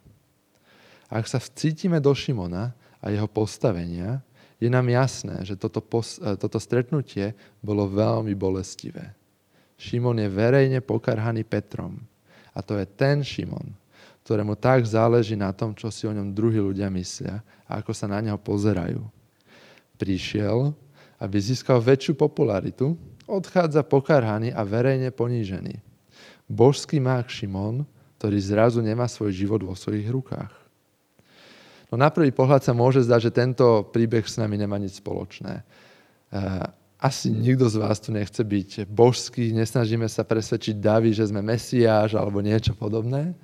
Ak 1.10 1.26
sa 1.26 1.42
vcítime 1.42 1.98
do 1.98 2.14
Šimona 2.14 2.72
a 3.02 3.06
jeho 3.10 3.26
postavenia, 3.26 4.22
je 4.62 4.70
nám 4.70 4.86
jasné, 4.88 5.42
že 5.42 5.58
toto, 5.58 5.82
pos- 5.82 6.22
e, 6.22 6.38
toto 6.38 6.56
stretnutie 6.62 7.34
bolo 7.60 7.90
veľmi 7.90 8.32
bolestivé. 8.38 9.12
Šimon 9.76 10.22
je 10.22 10.30
verejne 10.30 10.78
pokarhaný 10.80 11.42
Petrom. 11.42 11.98
A 12.54 12.62
to 12.62 12.78
je 12.78 12.86
ten 12.86 13.20
Šimon, 13.20 13.74
ktorému 14.22 14.54
tak 14.54 14.86
záleží 14.86 15.34
na 15.34 15.50
tom, 15.50 15.74
čo 15.74 15.90
si 15.90 16.06
o 16.06 16.14
ňom 16.14 16.32
druhí 16.32 16.62
ľudia 16.62 16.88
myslia 16.94 17.42
a 17.66 17.82
ako 17.82 17.92
sa 17.92 18.06
na 18.06 18.22
neho 18.22 18.38
pozerajú. 18.38 19.02
Prišiel, 19.98 20.72
aby 21.18 21.36
získal 21.38 21.82
väčšiu 21.82 22.14
popularitu, 22.14 22.94
odchádza 23.26 23.82
pokarhaný 23.82 24.54
a 24.54 24.62
verejne 24.62 25.10
ponížený. 25.10 25.82
Božský 26.46 27.00
mák 27.00 27.26
Šimon, 27.28 27.82
ktorý 28.20 28.38
zrazu 28.40 28.80
nemá 28.80 29.08
svoj 29.08 29.32
život 29.32 29.60
vo 29.60 29.74
svojich 29.76 30.08
rukách. 30.08 30.52
No 31.92 32.00
na 32.00 32.08
prvý 32.08 32.32
pohľad 32.34 32.64
sa 32.64 32.74
môže 32.74 33.04
zdať, 33.04 33.20
že 33.30 33.36
tento 33.36 33.86
príbeh 33.92 34.24
s 34.24 34.40
nami 34.40 34.58
nemá 34.58 34.80
nič 34.80 34.98
spoločné. 34.98 35.62
Asi 37.04 37.28
nikto 37.28 37.68
z 37.68 37.76
vás 37.76 38.00
tu 38.00 38.16
nechce 38.16 38.40
byť 38.40 38.88
božský, 38.88 39.52
nesnažíme 39.52 40.08
sa 40.08 40.24
presvedčiť 40.24 40.80
Davy, 40.80 41.12
že 41.12 41.28
sme 41.28 41.44
Mesiáš 41.44 42.16
alebo 42.16 42.40
niečo 42.40 42.72
podobné. 42.72 43.36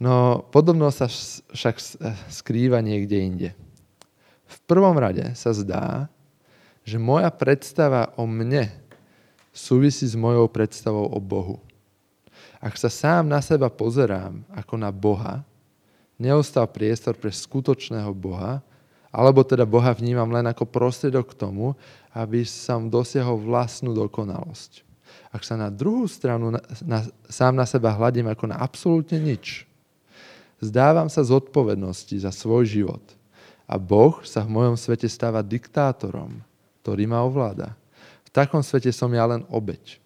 No 0.00 0.40
podobno 0.48 0.88
sa 0.88 1.04
však 1.52 1.76
skrýva 2.32 2.80
niekde 2.80 3.20
inde. 3.20 3.50
V 4.48 4.56
prvom 4.64 4.96
rade 4.96 5.28
sa 5.36 5.52
zdá, 5.52 6.08
že 6.80 6.96
moja 6.96 7.28
predstava 7.28 8.16
o 8.16 8.24
mne 8.24 8.72
súvisí 9.52 10.08
s 10.08 10.16
mojou 10.16 10.48
predstavou 10.48 11.04
o 11.04 11.20
Bohu. 11.20 11.60
Ak 12.64 12.80
sa 12.80 12.88
sám 12.88 13.28
na 13.28 13.44
seba 13.44 13.68
pozerám 13.68 14.40
ako 14.56 14.74
na 14.80 14.88
Boha, 14.88 15.44
neostal 16.16 16.64
priestor 16.64 17.12
pre 17.12 17.28
skutočného 17.28 18.08
Boha, 18.16 18.64
alebo 19.10 19.42
teda 19.42 19.66
Boha 19.66 19.90
vnímam 19.90 20.30
len 20.30 20.46
ako 20.46 20.70
prostriedok 20.70 21.34
k 21.34 21.38
tomu, 21.46 21.74
aby 22.14 22.46
som 22.46 22.86
dosiahol 22.86 23.42
vlastnú 23.42 23.90
dokonalosť. 23.94 24.86
Ak 25.30 25.42
sa 25.46 25.58
na 25.58 25.70
druhú 25.70 26.06
stranu 26.06 26.54
na, 26.54 26.62
na, 26.82 26.98
sám 27.26 27.54
na 27.54 27.66
seba 27.66 27.94
hľadím 27.94 28.30
ako 28.30 28.50
na 28.50 28.58
absolútne 28.58 29.18
nič, 29.18 29.66
zdávam 30.62 31.10
sa 31.10 31.26
zodpovednosti 31.26 32.14
za 32.22 32.30
svoj 32.30 32.66
život. 32.66 33.02
A 33.70 33.78
Boh 33.78 34.18
sa 34.26 34.42
v 34.42 34.50
mojom 34.50 34.74
svete 34.74 35.06
stáva 35.06 35.46
diktátorom, 35.46 36.42
ktorý 36.82 37.06
ma 37.06 37.22
ovláda. 37.22 37.78
V 38.26 38.30
takom 38.34 38.62
svete 38.62 38.90
som 38.90 39.10
ja 39.14 39.26
len 39.26 39.46
obeď. 39.50 40.02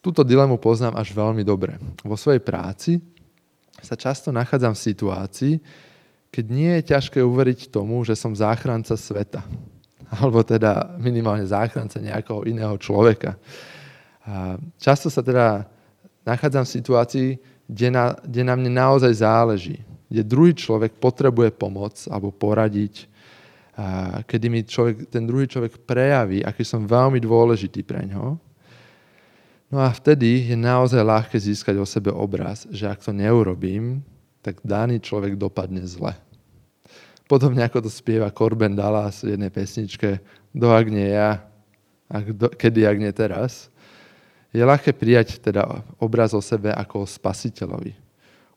Túto 0.00 0.24
dilemu 0.24 0.56
poznám 0.56 0.96
až 0.96 1.12
veľmi 1.12 1.44
dobre. 1.44 1.76
Vo 2.00 2.16
svojej 2.16 2.40
práci 2.40 2.98
sa 3.84 3.96
často 3.96 4.32
nachádzam 4.32 4.72
v 4.72 4.84
situácii, 4.88 5.54
keď 6.32 6.44
nie 6.48 6.72
je 6.80 6.96
ťažké 6.96 7.20
uveriť 7.20 7.68
tomu, 7.68 8.00
že 8.08 8.16
som 8.16 8.32
záchranca 8.32 8.96
sveta. 8.96 9.44
Alebo 10.16 10.40
teda 10.40 10.96
minimálne 10.96 11.44
záchranca 11.44 12.00
nejakého 12.00 12.48
iného 12.48 12.72
človeka. 12.80 13.36
A 14.24 14.56
často 14.80 15.12
sa 15.12 15.20
teda 15.20 15.68
nachádzam 16.24 16.64
v 16.64 16.74
situácii, 16.80 17.28
kde 17.68 17.88
na, 17.92 18.16
kde 18.24 18.42
na 18.48 18.54
mne 18.56 18.72
naozaj 18.72 19.12
záleží. 19.20 19.84
Kde 20.08 20.22
druhý 20.24 20.52
človek 20.56 20.96
potrebuje 20.96 21.52
pomoc 21.52 21.96
alebo 22.08 22.32
poradiť. 22.32 23.08
A 23.72 24.20
kedy 24.28 24.46
mi 24.52 24.60
človek, 24.64 25.08
ten 25.08 25.24
druhý 25.24 25.48
človek 25.48 25.84
prejaví, 25.88 26.44
aký 26.44 26.64
som 26.64 26.84
veľmi 26.84 27.20
dôležitý 27.20 27.80
pre 27.84 28.04
ňo. 28.04 28.36
No 29.72 29.80
a 29.80 29.88
vtedy 29.88 30.52
je 30.52 30.56
naozaj 30.56 31.00
ľahké 31.00 31.36
získať 31.40 31.80
o 31.80 31.88
sebe 31.88 32.12
obraz, 32.12 32.68
že 32.68 32.84
ak 32.84 33.00
to 33.00 33.16
neurobím, 33.16 34.04
tak 34.42 34.58
daný 34.66 34.98
človek 34.98 35.38
dopadne 35.38 35.86
zle. 35.86 36.12
Podobne 37.30 37.64
ako 37.64 37.86
to 37.86 37.90
spieva 37.90 38.28
Corben 38.34 38.74
Dallas 38.76 39.22
v 39.22 39.38
jednej 39.38 39.48
pesničke 39.48 40.20
Do 40.52 40.68
ak 40.68 40.84
nie 40.90 41.08
ja, 41.08 41.46
ak 42.12 42.26
do, 42.36 42.48
kedy 42.52 42.84
ak 42.84 42.98
nie 43.00 43.12
teraz. 43.14 43.72
Je 44.52 44.60
ľahké 44.60 44.92
prijať 44.92 45.40
teda 45.40 45.64
obraz 45.96 46.36
o 46.36 46.42
sebe 46.44 46.68
ako 46.68 47.06
o 47.06 47.08
spasiteľovi. 47.08 47.96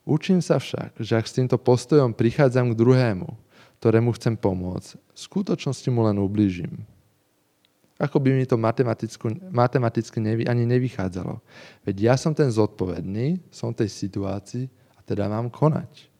Učím 0.04 0.44
sa 0.44 0.60
však, 0.60 1.00
že 1.00 1.16
ak 1.16 1.24
s 1.24 1.34
týmto 1.40 1.56
postojom 1.56 2.12
prichádzam 2.12 2.70
k 2.70 2.78
druhému, 2.78 3.32
ktorému 3.80 4.12
chcem 4.12 4.36
pomôcť, 4.36 4.92
v 4.92 5.18
skutočnosti 5.18 5.88
mu 5.88 6.04
len 6.04 6.20
ublížim. 6.20 6.84
Ako 7.96 8.20
by 8.20 8.28
mi 8.36 8.44
to 8.44 8.60
matematicky 8.60 10.20
nevy, 10.20 10.44
ani 10.44 10.68
nevychádzalo. 10.68 11.40
Veď 11.80 12.12
ja 12.12 12.14
som 12.20 12.36
ten 12.36 12.52
zodpovedný, 12.52 13.40
som 13.48 13.72
v 13.72 13.80
tej 13.80 13.88
situácii, 13.88 14.68
teda 15.06 15.30
mám 15.30 15.48
konať. 15.48 16.10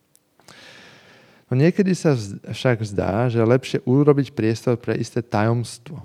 No 1.47 1.55
niekedy 1.55 1.95
sa 1.95 2.15
však 2.51 2.83
zdá, 2.83 3.31
že 3.31 3.39
lepšie 3.39 3.83
urobiť 3.87 4.35
priestor 4.35 4.75
pre 4.79 4.99
isté 4.99 5.23
tajomstvo. 5.23 6.03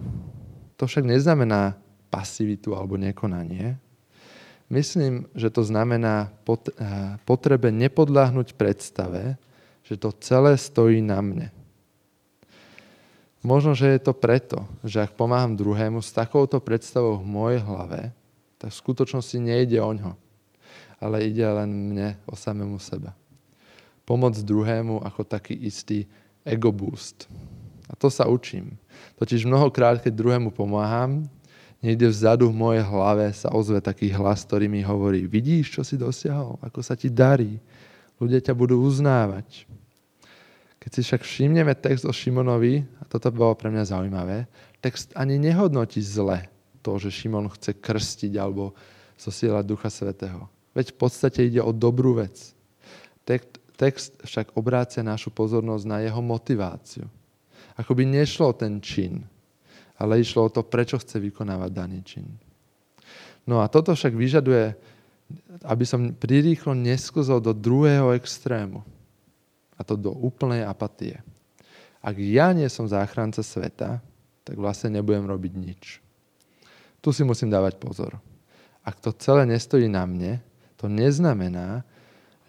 To 0.77 0.83
však 0.85 1.05
neznamená 1.05 1.77
pasivitu 2.13 2.77
alebo 2.77 2.97
nekonanie. 2.97 3.77
Myslím, 4.69 5.25
že 5.33 5.49
to 5.49 5.65
znamená 5.65 6.29
eh, 6.29 6.55
potrebe 7.25 7.73
nepodláhnuť 7.73 8.53
predstave, 8.53 9.35
že 9.81 9.97
to 9.97 10.13
celé 10.21 10.55
stojí 10.57 11.01
na 11.01 11.19
mne. 11.19 11.49
Možno, 13.41 13.73
že 13.73 13.89
je 13.97 14.01
to 14.05 14.13
preto, 14.13 14.69
že 14.85 15.01
ak 15.01 15.17
pomáham 15.17 15.57
druhému 15.57 16.05
s 16.05 16.13
takouto 16.13 16.61
predstavou 16.61 17.17
v 17.17 17.25
mojej 17.25 17.59
hlave, 17.65 18.13
tak 18.61 18.69
v 18.69 18.81
skutočnosti 18.85 19.37
nejde 19.41 19.81
o 19.81 19.91
ňo 19.97 20.13
ale 21.01 21.25
ide 21.25 21.43
len 21.43 21.67
mne 21.67 22.13
o 22.29 22.37
samému 22.37 22.77
seba. 22.77 23.17
Pomoc 24.05 24.37
druhému 24.37 25.01
ako 25.01 25.25
taký 25.25 25.57
istý 25.57 26.05
ego 26.45 26.69
boost. 26.69 27.25
A 27.89 27.97
to 27.97 28.07
sa 28.07 28.29
učím. 28.29 28.77
Totiž 29.17 29.49
mnohokrát, 29.49 29.99
keď 29.99 30.13
druhému 30.13 30.53
pomáham, 30.53 31.25
Niekde 31.81 32.13
vzadu 32.13 32.45
v 32.53 32.61
mojej 32.61 32.85
hlave 32.85 33.33
sa 33.33 33.49
ozve 33.49 33.81
taký 33.81 34.13
hlas, 34.13 34.45
ktorý 34.45 34.69
mi 34.69 34.85
hovorí, 34.85 35.25
vidíš, 35.25 35.73
čo 35.73 35.81
si 35.81 35.97
dosiahol, 35.97 36.61
ako 36.61 36.85
sa 36.85 36.93
ti 36.93 37.09
darí, 37.09 37.57
ľudia 38.21 38.37
ťa 38.37 38.53
budú 38.53 38.77
uznávať. 38.85 39.65
Keď 40.77 40.89
si 40.93 41.01
však 41.01 41.25
všimneme 41.25 41.73
text 41.73 42.05
o 42.05 42.13
Šimonovi, 42.13 42.85
a 43.01 43.03
toto 43.09 43.33
bolo 43.33 43.57
pre 43.57 43.73
mňa 43.73 43.97
zaujímavé, 43.97 44.45
text 44.77 45.09
ani 45.17 45.41
nehodnotí 45.41 46.05
zle 46.05 46.45
to, 46.85 47.01
že 47.01 47.09
Šimon 47.09 47.49
chce 47.49 47.73
krstiť 47.73 48.37
alebo 48.37 48.77
zosielať 49.17 49.65
Ducha 49.65 49.89
Svetého. 49.89 50.45
Veď 50.71 50.95
v 50.95 50.97
podstate 50.97 51.43
ide 51.47 51.59
o 51.59 51.75
dobrú 51.75 52.19
vec. 52.19 52.55
Text 53.75 54.13
však 54.21 54.53
obrácia 54.55 55.01
našu 55.01 55.33
pozornosť 55.33 55.85
na 55.89 55.97
jeho 56.05 56.21
motiváciu. 56.21 57.09
Ako 57.75 57.97
by 57.97 58.05
nešlo 58.05 58.53
o 58.53 58.57
ten 58.57 58.77
čin, 58.77 59.25
ale 59.97 60.21
išlo 60.21 60.45
o 60.45 60.53
to, 60.53 60.61
prečo 60.61 61.01
chce 61.01 61.17
vykonávať 61.17 61.71
daný 61.73 61.99
čin. 62.05 62.27
No 63.49 63.57
a 63.63 63.65
toto 63.65 63.97
však 63.97 64.13
vyžaduje, 64.13 64.77
aby 65.65 65.85
som 65.87 66.13
prirýchlo 66.13 66.77
nesklzol 66.77 67.41
do 67.41 67.57
druhého 67.57 68.13
extrému. 68.13 68.85
A 69.77 69.81
to 69.81 69.97
do 69.97 70.13
úplnej 70.13 70.61
apatie. 70.61 71.17
Ak 72.05 72.17
ja 72.21 72.53
nie 72.53 72.69
som 72.69 72.85
záchranca 72.85 73.41
sveta, 73.41 73.97
tak 74.45 74.55
vlastne 74.57 75.01
nebudem 75.01 75.25
robiť 75.25 75.53
nič. 75.57 75.81
Tu 77.01 77.09
si 77.09 77.25
musím 77.25 77.49
dávať 77.49 77.81
pozor. 77.81 78.21
Ak 78.85 79.01
to 79.01 79.09
celé 79.17 79.49
nestojí 79.49 79.89
na 79.89 80.05
mne, 80.05 80.37
to 80.81 80.89
neznamená, 80.89 81.85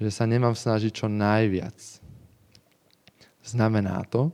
že 0.00 0.08
sa 0.08 0.24
nemám 0.24 0.56
snažiť 0.56 0.88
čo 0.88 1.06
najviac. 1.12 1.76
Znamená 3.44 4.00
to, 4.08 4.32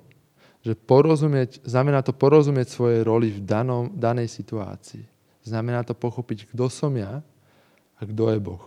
že 0.63 0.79
porozumieť, 0.79 1.59
znamená 1.67 2.07
to 2.07 2.15
porozumieť 2.15 2.71
svojej 2.71 3.03
roli 3.03 3.35
v 3.35 3.43
danom, 3.43 3.91
danej 3.91 4.31
situácii. 4.31 5.03
Znamená 5.43 5.83
to 5.83 5.99
pochopiť, 5.99 6.47
kto 6.55 6.71
som 6.71 6.95
ja 6.95 7.27
a 7.99 8.03
kto 8.07 8.31
je 8.31 8.39
Boh. 8.39 8.65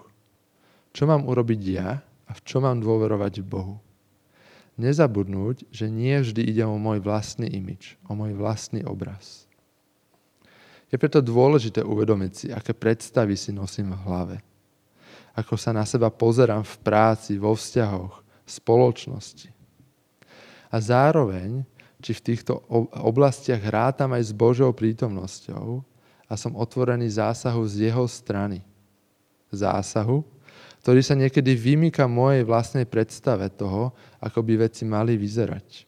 Čo 0.92 1.08
mám 1.08 1.24
urobiť 1.24 1.62
ja 1.64 2.04
a 2.28 2.32
v 2.36 2.42
čo 2.44 2.60
mám 2.60 2.84
dôverovať 2.84 3.40
Bohu. 3.48 3.80
Nezabudnúť, 4.76 5.64
že 5.72 5.88
nie 5.88 6.20
vždy 6.20 6.44
ide 6.44 6.68
o 6.68 6.76
môj 6.76 7.00
vlastný 7.00 7.48
imič, 7.48 7.96
o 8.10 8.18
môj 8.18 8.36
vlastný 8.36 8.84
obraz. 8.84 9.48
Je 10.92 11.00
preto 11.00 11.24
dôležité 11.24 11.86
uvedomiť 11.88 12.32
si, 12.36 12.48
aké 12.52 12.76
predstavy 12.76 13.40
si 13.40 13.56
nosím 13.56 13.96
v 13.96 14.04
hlave 14.04 14.36
ako 15.32 15.56
sa 15.56 15.72
na 15.72 15.88
seba 15.88 16.12
pozerám 16.12 16.64
v 16.64 16.76
práci, 16.84 17.40
vo 17.40 17.56
vzťahoch, 17.56 18.20
spoločnosti. 18.44 19.50
A 20.72 20.76
zároveň, 20.80 21.64
či 22.00 22.16
v 22.16 22.26
týchto 22.34 22.64
oblastiach 22.96 23.62
rátam 23.68 24.12
aj 24.16 24.32
s 24.32 24.34
Božou 24.34 24.72
prítomnosťou 24.74 25.84
a 26.28 26.34
som 26.40 26.56
otvorený 26.56 27.12
zásahu 27.12 27.62
z 27.68 27.92
jeho 27.92 28.08
strany. 28.08 28.64
Zásahu, 29.52 30.24
ktorý 30.82 31.02
sa 31.04 31.14
niekedy 31.14 31.54
vymýka 31.54 32.08
mojej 32.08 32.42
vlastnej 32.48 32.88
predstave 32.88 33.52
toho, 33.54 33.94
ako 34.18 34.40
by 34.42 34.66
veci 34.66 34.88
mali 34.88 35.20
vyzerať. 35.20 35.86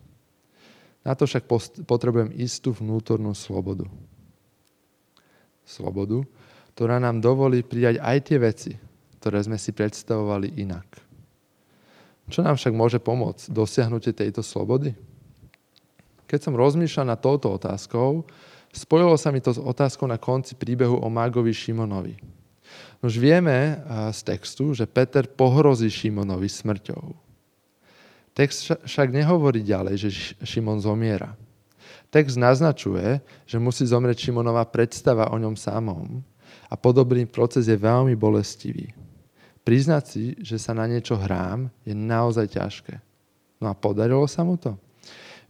Na 1.03 1.17
to 1.17 1.27
však 1.27 1.49
potrebujem 1.83 2.31
istú 2.39 2.71
vnútornú 2.71 3.33
slobodu. 3.35 3.89
Slobodu, 5.67 6.23
ktorá 6.75 6.99
nám 6.99 7.19
dovolí 7.23 7.63
prijať 7.63 7.99
aj 7.99 8.17
tie 8.23 8.37
veci, 8.39 8.71
ktoré 9.23 9.39
sme 9.39 9.55
si 9.55 9.71
predstavovali 9.71 10.59
inak. 10.59 10.83
Čo 12.27 12.43
nám 12.43 12.59
však 12.59 12.75
môže 12.75 12.99
pomôcť 12.99 13.55
dosiahnutie 13.55 14.11
tejto 14.11 14.43
slobody? 14.43 14.91
Keď 16.27 16.39
som 16.43 16.59
rozmýšľal 16.59 17.15
nad 17.15 17.23
touto 17.23 17.47
otázkou, 17.55 18.27
spojilo 18.75 19.15
sa 19.15 19.31
mi 19.31 19.39
to 19.39 19.55
s 19.55 19.63
otázkou 19.63 20.11
na 20.11 20.19
konci 20.19 20.59
príbehu 20.59 20.99
o 20.99 21.07
mágovi 21.07 21.55
Šimonovi. 21.55 22.19
Už 22.99 23.15
vieme 23.15 23.79
z 24.11 24.19
textu, 24.27 24.75
že 24.75 24.83
Peter 24.83 25.23
pohrozí 25.23 25.87
Šimonovi 25.87 26.51
smrťou. 26.51 27.15
Text 28.35 28.75
však 28.83 29.07
nehovorí 29.07 29.63
ďalej, 29.63 29.95
že 30.03 30.09
Šimon 30.43 30.83
zomiera. 30.83 31.31
Text 32.11 32.35
naznačuje, 32.35 33.23
že 33.47 33.55
musí 33.55 33.87
zomrieť 33.87 34.19
Šimonova 34.19 34.67
predstava 34.67 35.31
o 35.31 35.39
ňom 35.39 35.55
samom 35.55 36.19
a 36.67 36.75
podobný 36.75 37.29
proces 37.29 37.69
je 37.69 37.77
veľmi 37.77 38.17
bolestivý. 38.17 38.89
Priznať 39.63 40.03
si, 40.03 40.23
že 40.43 40.59
sa 40.59 40.75
na 40.75 40.83
niečo 40.83 41.15
hrám, 41.15 41.71
je 41.87 41.95
naozaj 41.95 42.51
ťažké. 42.51 42.99
No 43.63 43.71
a 43.71 43.73
podarilo 43.73 44.27
sa 44.27 44.43
mu 44.43 44.59
to? 44.59 44.75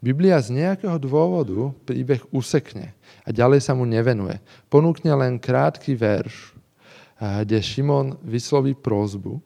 Biblia 0.03 0.37
z 0.37 0.53
nejakého 0.53 0.99
dôvodu 0.99 1.71
príbeh 1.87 2.21
usekne 2.29 2.91
a 3.23 3.31
ďalej 3.31 3.63
sa 3.63 3.73
mu 3.73 3.87
nevenuje. 3.87 4.37
Ponúkne 4.67 5.15
len 5.15 5.39
krátky 5.39 5.95
verš, 5.95 6.53
kde 7.17 7.57
Šimon 7.63 8.19
vysloví 8.19 8.75
prozbu, 8.75 9.39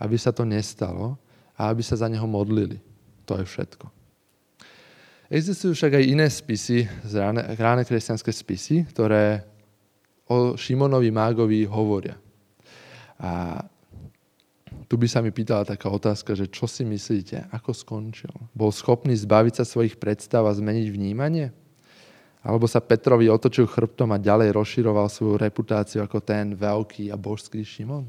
aby 0.00 0.16
sa 0.16 0.32
to 0.32 0.48
nestalo 0.48 1.20
a 1.54 1.68
aby 1.68 1.84
sa 1.84 2.00
za 2.00 2.08
neho 2.08 2.24
modlili. 2.24 2.80
To 3.28 3.36
je 3.36 3.44
všetko. 3.44 3.86
Existujú 5.28 5.76
však 5.76 6.00
aj 6.00 6.04
iné 6.04 6.26
spisy, 6.32 6.88
ráne, 7.12 7.42
ráne 7.56 7.82
kresťanské 7.84 8.32
spisy, 8.32 8.88
ktoré 8.88 9.44
o 10.28 10.56
Šimonovi 10.56 11.12
mágovi 11.12 11.68
hovoria. 11.68 12.16
A 13.20 13.60
tu 14.84 14.94
by 15.00 15.06
sa 15.08 15.24
mi 15.24 15.32
pýtala 15.32 15.64
taká 15.64 15.88
otázka, 15.88 16.36
že 16.36 16.46
čo 16.46 16.68
si 16.68 16.84
myslíte, 16.84 17.48
ako 17.50 17.72
skončil? 17.72 18.34
Bol 18.52 18.70
schopný 18.70 19.16
zbaviť 19.16 19.60
sa 19.60 19.64
svojich 19.64 19.96
predstav 19.96 20.44
a 20.44 20.52
zmeniť 20.52 20.86
vnímanie? 20.92 21.50
Alebo 22.44 22.68
sa 22.68 22.84
Petrovi 22.84 23.32
otočil 23.32 23.64
chrbtom 23.64 24.12
a 24.12 24.20
ďalej 24.20 24.52
rozširoval 24.52 25.08
svoju 25.08 25.40
reputáciu 25.40 26.04
ako 26.04 26.20
ten 26.20 26.52
veľký 26.52 27.08
a 27.08 27.16
božský 27.16 27.64
Šimon? 27.64 28.04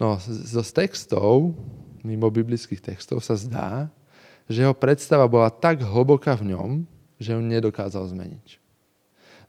No, 0.00 0.16
zo 0.24 0.62
z 0.64 0.70
textov, 0.72 1.52
mimo 2.00 2.32
biblických 2.32 2.80
textov, 2.80 3.20
sa 3.20 3.36
zdá, 3.36 3.92
že 4.48 4.64
jeho 4.64 4.72
predstava 4.72 5.28
bola 5.28 5.52
tak 5.52 5.84
hlboká 5.84 6.36
v 6.40 6.56
ňom, 6.56 6.70
že 7.20 7.36
ju 7.36 7.40
nedokázal 7.40 8.08
zmeniť. 8.08 8.60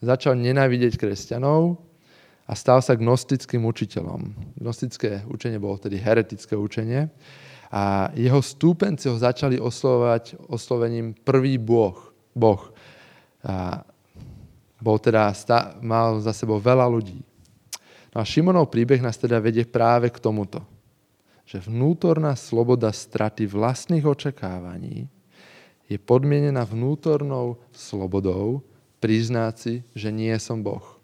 Začal 0.04 0.36
nenávidieť 0.36 1.00
kresťanov 1.00 1.87
a 2.48 2.56
stal 2.56 2.80
sa 2.80 2.96
gnostickým 2.96 3.68
učiteľom. 3.68 4.56
Gnostické 4.56 5.28
učenie 5.28 5.60
bolo 5.60 5.76
tedy 5.76 6.00
heretické 6.00 6.56
učenie 6.56 7.12
a 7.68 8.08
jeho 8.16 8.40
stúpenci 8.40 9.12
ho 9.12 9.20
začali 9.20 9.60
oslovovať 9.60 10.40
oslovením 10.48 11.12
prvý 11.12 11.60
boh. 11.60 12.00
boh. 12.32 12.72
A 13.44 13.84
bol 14.80 14.98
teda, 15.04 15.36
mal 15.84 16.24
za 16.24 16.32
sebou 16.32 16.64
veľa 16.64 16.88
ľudí. 16.88 17.20
No 18.16 18.24
a 18.24 18.26
Šimonov 18.26 18.72
príbeh 18.72 19.04
nás 19.04 19.20
teda 19.20 19.44
vedie 19.44 19.68
práve 19.68 20.08
k 20.08 20.22
tomuto. 20.24 20.64
Že 21.44 21.68
vnútorná 21.68 22.36
sloboda 22.40 22.96
straty 22.96 23.44
vlastných 23.44 24.08
očakávaní 24.08 25.12
je 25.88 26.00
podmienená 26.00 26.64
vnútornou 26.68 27.60
slobodou 27.72 28.64
priznať 29.00 29.54
si, 29.56 29.74
že 29.96 30.12
nie 30.12 30.36
som 30.40 30.60
Boh. 30.60 30.97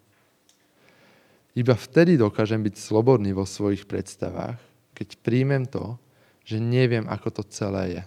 Iba 1.54 1.78
vtedy 1.78 2.18
dokážem 2.18 2.58
byť 2.66 2.74
slobodný 2.74 3.30
vo 3.30 3.46
svojich 3.46 3.86
predstavách, 3.86 4.58
keď 4.90 5.08
príjmem 5.22 5.62
to, 5.70 5.94
že 6.42 6.58
neviem, 6.58 7.06
ako 7.06 7.40
to 7.40 7.42
celé 7.46 7.84
je. 7.98 8.02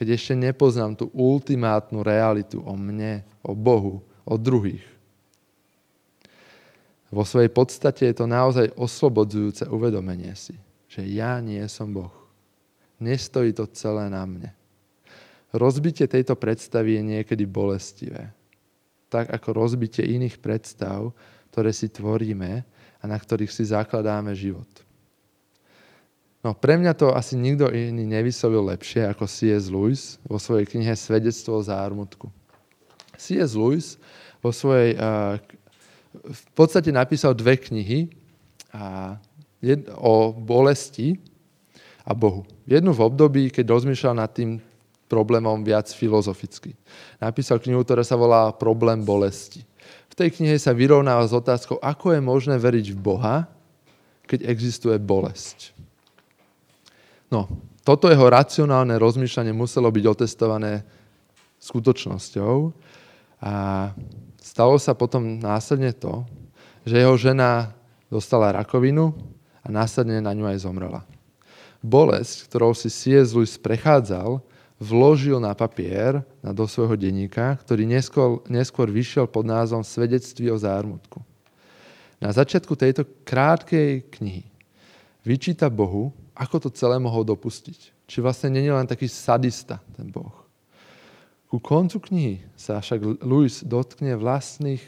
Keď 0.00 0.06
ešte 0.16 0.34
nepoznám 0.34 0.96
tú 0.96 1.12
ultimátnu 1.12 2.00
realitu 2.00 2.64
o 2.64 2.74
mne, 2.74 3.22
o 3.44 3.52
Bohu, 3.52 4.00
o 4.24 4.34
druhých. 4.40 4.82
Vo 7.12 7.28
svojej 7.28 7.52
podstate 7.52 8.08
je 8.08 8.16
to 8.16 8.24
naozaj 8.24 8.72
oslobodzujúce 8.72 9.68
uvedomenie 9.68 10.32
si, 10.32 10.56
že 10.88 11.04
ja 11.04 11.36
nie 11.44 11.60
som 11.68 11.92
Boh. 11.92 12.12
Nestojí 12.96 13.52
to 13.52 13.68
celé 13.68 14.08
na 14.08 14.24
mne. 14.24 14.48
Rozbitie 15.52 16.08
tejto 16.08 16.32
predstavy 16.32 16.96
je 16.96 17.02
niekedy 17.04 17.44
bolestivé. 17.44 18.32
Tak 19.12 19.28
ako 19.28 19.52
rozbitie 19.52 20.08
iných 20.08 20.40
predstav, 20.40 21.12
ktoré 21.52 21.68
si 21.70 21.92
tvoríme 21.92 22.64
a 22.98 23.04
na 23.04 23.20
ktorých 23.20 23.52
si 23.52 23.68
zakladáme 23.68 24.32
život. 24.32 24.66
No 26.42 26.56
pre 26.58 26.74
mňa 26.74 26.96
to 26.98 27.14
asi 27.14 27.38
nikto 27.38 27.70
iný 27.70 28.02
nevyslovil 28.02 28.66
lepšie 28.72 29.06
ako 29.06 29.30
C.S. 29.30 29.70
Lewis 29.70 30.18
vo 30.26 30.40
svojej 30.40 30.66
knihe 30.66 30.90
Svedectvo 30.96 31.60
o 31.60 31.62
zármutku. 31.62 32.26
C.S. 33.14 33.54
Lewis 33.54 34.00
vo 34.42 34.50
svojej, 34.50 34.98
v 36.18 36.44
podstate 36.56 36.90
napísal 36.90 37.36
dve 37.38 37.60
knihy 37.60 38.10
a 38.74 39.14
jed, 39.62 39.86
o 39.94 40.34
bolesti 40.34 41.22
a 42.02 42.10
Bohu. 42.10 42.42
Jednu 42.66 42.90
v 42.90 43.04
období, 43.06 43.42
keď 43.54 43.78
rozmýšľal 43.78 44.14
nad 44.18 44.34
tým 44.34 44.58
problémom 45.06 45.62
viac 45.62 45.92
filozoficky. 45.94 46.74
Napísal 47.22 47.62
knihu, 47.62 47.86
ktorá 47.86 48.02
sa 48.02 48.18
volá 48.18 48.50
Problém 48.50 49.04
bolesti. 49.06 49.62
V 50.12 50.18
tej 50.20 50.28
knihe 50.28 50.60
sa 50.60 50.76
vyrovnáva 50.76 51.24
s 51.24 51.32
otázkou, 51.32 51.80
ako 51.80 52.12
je 52.12 52.20
možné 52.20 52.60
veriť 52.60 52.92
v 52.92 53.00
Boha, 53.00 53.48
keď 54.28 54.44
existuje 54.44 55.00
bolesť. 55.00 55.72
No, 57.32 57.48
toto 57.80 58.12
jeho 58.12 58.28
racionálne 58.28 59.00
rozmýšľanie 59.00 59.56
muselo 59.56 59.88
byť 59.88 60.04
otestované 60.04 60.84
skutočnosťou 61.64 62.76
a 63.40 63.54
stalo 64.36 64.76
sa 64.76 64.92
potom 64.92 65.40
následne 65.40 65.96
to, 65.96 66.28
že 66.84 67.00
jeho 67.00 67.16
žena 67.16 67.72
dostala 68.12 68.52
rakovinu 68.52 69.16
a 69.64 69.72
následne 69.72 70.20
na 70.20 70.36
ňu 70.36 70.44
aj 70.44 70.60
zomrela. 70.60 71.08
Bolesť, 71.80 72.52
ktorou 72.52 72.76
si 72.76 72.92
C.S. 72.92 73.32
Lewis 73.32 73.56
prechádzal, 73.56 74.44
vložil 74.82 75.38
na 75.38 75.54
papier 75.54 76.26
na 76.42 76.50
do 76.50 76.66
svojho 76.66 76.98
denníka, 76.98 77.54
ktorý 77.62 77.86
neskôr, 77.86 78.42
neskôr 78.50 78.90
vyšiel 78.90 79.30
pod 79.30 79.46
názvom 79.46 79.86
Svedectví 79.86 80.50
o 80.50 80.58
zármutku. 80.58 81.22
Na 82.18 82.34
začiatku 82.34 82.74
tejto 82.74 83.06
krátkej 83.22 84.02
knihy 84.18 84.46
vyčíta 85.22 85.70
Bohu, 85.70 86.10
ako 86.34 86.66
to 86.66 86.68
celé 86.74 86.98
mohol 86.98 87.22
dopustiť. 87.22 87.94
Či 88.10 88.18
vlastne 88.18 88.50
není 88.50 88.70
len 88.70 88.86
taký 88.86 89.06
sadista 89.06 89.78
ten 89.94 90.10
Boh. 90.10 90.34
Ku 91.46 91.62
koncu 91.62 92.02
knihy 92.02 92.36
sa 92.58 92.82
však 92.82 93.22
Louis 93.22 93.62
dotkne 93.62 94.18
vlastných 94.18 94.82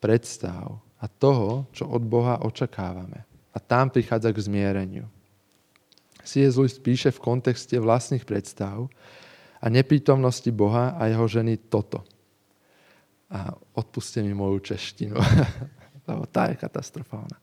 predstav 0.00 0.80
a 0.96 1.04
toho, 1.10 1.66
čo 1.74 1.88
od 1.88 2.00
Boha 2.06 2.40
očakávame. 2.40 3.26
A 3.50 3.58
tam 3.58 3.90
prichádza 3.90 4.30
k 4.30 4.44
zmiereniu. 4.46 5.06
C.S. 6.30 6.54
Lewis 6.54 6.78
píše 6.78 7.10
v 7.10 7.18
kontexte 7.18 7.74
vlastných 7.74 8.22
predstav 8.22 8.86
a 9.58 9.66
neprítomnosti 9.66 10.46
Boha 10.54 10.94
a 10.94 11.10
jeho 11.10 11.26
ženy 11.26 11.58
toto. 11.58 12.06
A 13.26 13.50
odpuste 13.74 14.22
mi 14.22 14.30
moju 14.30 14.62
češtinu, 14.62 15.18
lebo 16.08 16.30
tá 16.30 16.46
je 16.54 16.62
katastrofálna. 16.62 17.34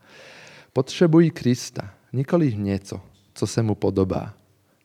Potřebují 0.72 1.32
Krista, 1.36 1.92
nikoli 2.16 2.56
něco, 2.56 3.02
co 3.34 3.48
se 3.48 3.60
mu 3.60 3.76
podobá. 3.76 4.34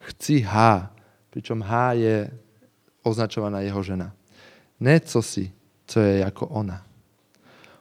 Chci 0.02 0.42
H, 0.42 0.90
pričom 1.30 1.62
H 1.62 1.92
je 1.92 2.30
označovaná 3.02 3.60
jeho 3.62 3.82
žena. 3.82 4.10
Ne 4.80 5.00
co 5.00 5.22
si, 5.22 5.52
co 5.86 6.00
je 6.00 6.18
jako 6.18 6.46
ona. 6.46 6.86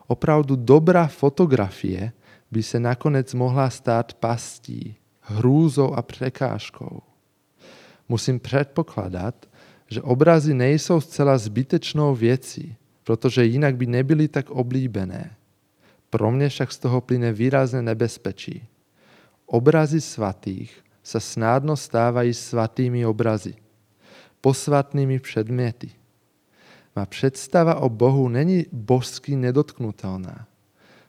Opravdu 0.07 0.55
dobrá 0.55 1.07
fotografie 1.07 2.13
by 2.51 2.63
se 2.63 2.79
nakonec 2.79 3.33
mohla 3.33 3.69
stát 3.69 4.13
pastí, 4.13 5.00
hrúzou 5.21 5.93
a 5.93 6.01
překážkou. 6.01 7.01
Musím 8.09 8.39
předpokládat, 8.39 9.45
že 9.87 10.01
obrazy 10.01 10.53
nejsou 10.53 11.01
zcela 11.01 11.37
zbytečnou 11.37 12.15
věcí, 12.15 12.75
protože 13.03 13.45
jinak 13.45 13.75
by 13.75 13.85
nebyly 13.85 14.27
tak 14.27 14.49
oblíbené. 14.49 15.35
Pro 16.09 16.31
mě 16.31 16.49
však 16.49 16.71
z 16.71 16.77
toho 16.77 17.01
plyne 17.01 17.31
výrazné 17.31 17.81
nebezpečí. 17.81 18.63
Obrazy 19.45 20.01
svatých 20.01 20.71
sa 21.03 21.19
snádno 21.19 21.75
stávají 21.75 22.33
svatými 22.33 23.05
obrazy, 23.05 23.55
posvatnými 24.41 25.19
předměty. 25.19 25.91
Má 26.95 27.05
představa 27.05 27.75
o 27.75 27.89
Bohu 27.89 28.29
není 28.29 28.65
božsky 28.71 29.35
nedotknutelná. 29.35 30.47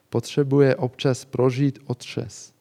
Potřebuje 0.09 0.77
občas 0.77 1.25
prožít 1.25 1.79
otřes. 1.87 2.53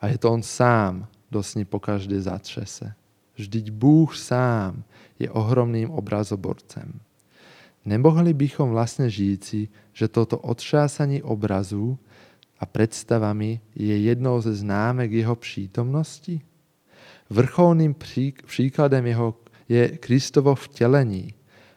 A 0.00 0.08
je 0.08 0.18
to 0.18 0.32
on 0.32 0.42
sám, 0.42 1.06
kdo 1.30 1.42
s 1.42 1.54
ní 1.54 1.64
pokaždé 1.64 2.20
zatřese. 2.20 2.94
Vždyť 3.36 3.70
Bůh 3.70 4.16
sám 4.16 4.82
je 5.18 5.30
ohromným 5.30 5.90
obrazoborcem. 5.90 7.00
Nemohli 7.84 8.36
bychom 8.36 8.76
vlastne 8.76 9.08
žijíci, 9.08 9.68
že 9.92 10.08
toto 10.08 10.36
otřásanie 10.36 11.24
obrazu 11.24 11.96
a 12.60 12.68
predstavami 12.68 13.60
je 13.72 13.96
jednou 13.96 14.40
ze 14.40 14.54
známek 14.54 15.12
jeho 15.12 15.36
přítomnosti? 15.36 16.40
Vrcholným 17.30 17.96
příkladem 18.46 19.06
jeho 19.06 19.34
je 19.68 19.88
Kristovo 19.88 20.54
vtelení, 20.54 21.34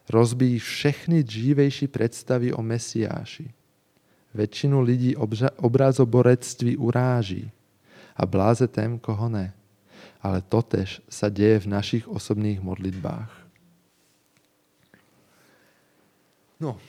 rozbíjí 0.10 0.60
všechny 0.60 1.24
dřívejší 1.24 1.88
predstavy 1.88 2.54
o 2.54 2.62
Mesiáši. 2.62 3.54
Väčšinu 4.34 4.82
lidí 4.82 5.16
obrazoborectví 5.56 6.78
uráží 6.78 7.52
a 8.14 8.24
bláze 8.26 8.70
tém, 8.70 8.98
koho 9.02 9.30
ne. 9.30 9.54
Ale 10.24 10.40
totež 10.40 11.04
sa 11.10 11.28
deje 11.28 11.66
v 11.66 11.72
našich 11.74 12.04
osobných 12.08 12.64
modlitbách. 12.64 13.32
No, 16.62 16.80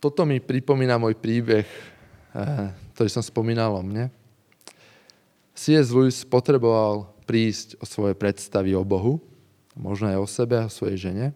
toto 0.00 0.24
mi 0.24 0.40
pripomína 0.40 0.96
môj 0.96 1.18
príbeh, 1.18 1.66
eh, 1.66 2.70
ktorý 2.96 3.08
som 3.12 3.20
spomínal 3.20 3.76
o 3.76 3.82
mne. 3.84 4.08
C.S. 5.56 5.92
Lewis 5.92 6.24
potreboval 6.24 7.08
prísť 7.26 7.80
o 7.80 7.84
svoje 7.84 8.14
predstavy 8.14 8.72
o 8.76 8.84
Bohu, 8.86 9.20
možno 9.76 10.08
aj 10.08 10.18
o 10.20 10.28
sebe 10.28 10.56
a 10.56 10.68
o 10.68 10.72
svojej 10.72 11.10
žene, 11.10 11.26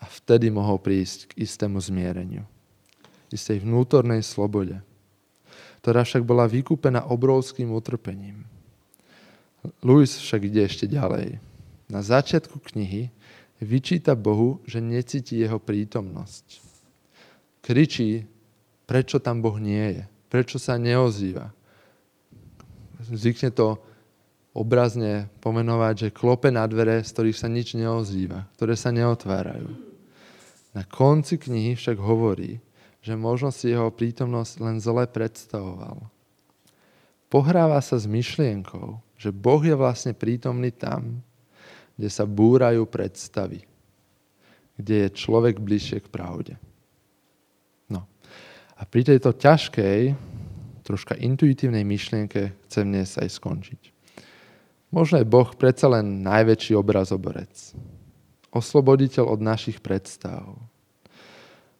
a 0.00 0.04
vtedy 0.06 0.50
mohol 0.50 0.80
prísť 0.80 1.30
k 1.30 1.46
istému 1.46 1.78
zmiereniu, 1.78 2.46
istej 3.30 3.62
vnútornej 3.62 4.22
slobode, 4.22 4.82
ktorá 5.84 6.00
však 6.00 6.24
bola 6.24 6.48
vykúpená 6.48 7.12
obrovským 7.12 7.68
utrpením. 7.68 8.48
Louis 9.84 10.08
však 10.08 10.48
ide 10.48 10.64
ešte 10.64 10.88
ďalej. 10.88 11.36
Na 11.92 12.00
začiatku 12.00 12.56
knihy 12.72 13.12
vyčíta 13.60 14.16
Bohu, 14.16 14.64
že 14.64 14.80
necíti 14.80 15.36
jeho 15.36 15.60
prítomnosť. 15.60 16.64
Kričí, 17.60 18.24
prečo 18.88 19.20
tam 19.20 19.44
Boh 19.44 19.60
nie 19.60 20.00
je, 20.00 20.02
prečo 20.32 20.56
sa 20.56 20.80
neozýva. 20.80 21.52
Zvykne 23.04 23.52
to 23.52 23.76
obrazne 24.56 25.28
pomenovať, 25.44 26.08
že 26.08 26.16
klope 26.16 26.48
na 26.48 26.64
dvere, 26.64 27.04
z 27.04 27.12
ktorých 27.12 27.36
sa 27.36 27.52
nič 27.52 27.76
neozýva, 27.76 28.48
ktoré 28.56 28.72
sa 28.72 28.88
neotvárajú. 28.88 29.68
Na 30.72 30.80
konci 30.88 31.36
knihy 31.36 31.76
však 31.76 32.00
hovorí, 32.00 32.63
že 33.04 33.20
možno 33.20 33.52
si 33.52 33.68
jeho 33.68 33.92
prítomnosť 33.92 34.54
len 34.64 34.76
zle 34.80 35.04
predstavoval. 35.04 36.08
Pohráva 37.28 37.76
sa 37.84 38.00
s 38.00 38.08
myšlienkou, 38.08 38.96
že 39.20 39.28
Boh 39.28 39.60
je 39.60 39.76
vlastne 39.76 40.16
prítomný 40.16 40.72
tam, 40.72 41.20
kde 42.00 42.08
sa 42.08 42.24
búrajú 42.24 42.88
predstavy, 42.88 43.68
kde 44.80 45.04
je 45.04 45.16
človek 45.20 45.60
bližšie 45.60 46.00
k 46.00 46.08
pravde. 46.08 46.56
No. 47.92 48.08
A 48.72 48.88
pri 48.88 49.04
tejto 49.04 49.36
ťažkej, 49.36 50.16
troška 50.80 51.12
intuitívnej 51.20 51.84
myšlienke 51.84 52.56
chcem 52.64 52.88
dnes 52.88 53.20
aj 53.20 53.28
skončiť. 53.36 53.82
Možno 54.88 55.20
je 55.20 55.28
Boh 55.28 55.52
predsa 55.52 55.92
len 55.92 56.24
najväčší 56.24 56.72
obrazoborec. 56.72 57.76
Osloboditeľ 58.48 59.28
od 59.28 59.40
našich 59.44 59.82
predstav, 59.84 60.56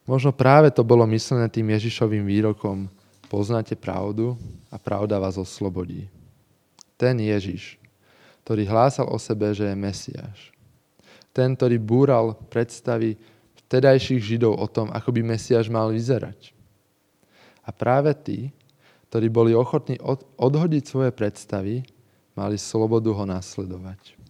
Možno 0.04 0.36
práve 0.36 0.68
to 0.68 0.84
bolo 0.84 1.08
myslené 1.08 1.48
tým 1.48 1.72
Ježišovým 1.72 2.28
výrokom 2.28 2.92
poznáte 3.32 3.72
pravdu 3.72 4.36
a 4.68 4.76
pravda 4.76 5.16
vás 5.16 5.40
oslobodí. 5.40 6.06
Ten 7.00 7.16
Ježiš, 7.18 7.80
ktorý 8.44 8.68
hlásal 8.68 9.08
o 9.08 9.16
sebe, 9.16 9.50
že 9.56 9.64
je 9.64 9.76
Mesiáš. 9.76 10.52
Ten, 11.32 11.56
ktorý 11.56 11.80
búral 11.80 12.36
predstavy 12.52 13.16
vtedajších 13.64 14.22
Židov 14.22 14.60
o 14.60 14.68
tom, 14.68 14.92
ako 14.92 15.08
by 15.08 15.34
Mesiáš 15.34 15.72
mal 15.72 15.90
vyzerať. 15.90 16.52
A 17.64 17.72
práve 17.72 18.12
tí, 18.12 18.52
ktorí 19.08 19.32
boli 19.32 19.56
ochotní 19.56 19.96
odhodiť 20.36 20.84
svoje 20.84 21.10
predstavy, 21.10 21.80
mali 22.36 22.60
slobodu 22.60 23.08
ho 23.08 23.24
nasledovať. 23.24 24.20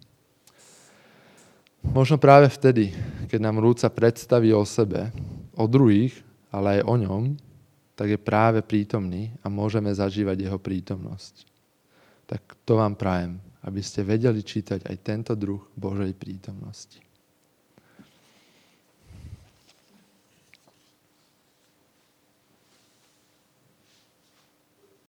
Možno 1.85 2.17
práve 2.17 2.49
vtedy, 2.49 2.97
keď 3.29 3.41
nám 3.43 3.61
rúca 3.61 3.91
predstavy 3.93 4.57
o 4.57 4.65
sebe, 4.65 5.13
o 5.55 5.65
druhých, 5.69 6.17
ale 6.55 6.81
aj 6.81 6.83
o 6.89 6.97
ňom, 6.97 7.23
tak 7.95 8.11
je 8.11 8.19
práve 8.19 8.59
prítomný 8.65 9.31
a 9.43 9.53
môžeme 9.53 9.93
zažívať 9.93 10.51
jeho 10.51 10.59
prítomnosť. 10.59 11.47
Tak 12.27 12.43
to 12.67 12.81
vám 12.81 12.99
prajem, 12.99 13.39
aby 13.63 13.81
ste 13.85 14.03
vedeli 14.03 14.43
čítať 14.43 14.89
aj 14.89 14.97
tento 15.05 15.33
druh 15.39 15.63
Božej 15.79 16.17
prítomnosti. 16.17 17.04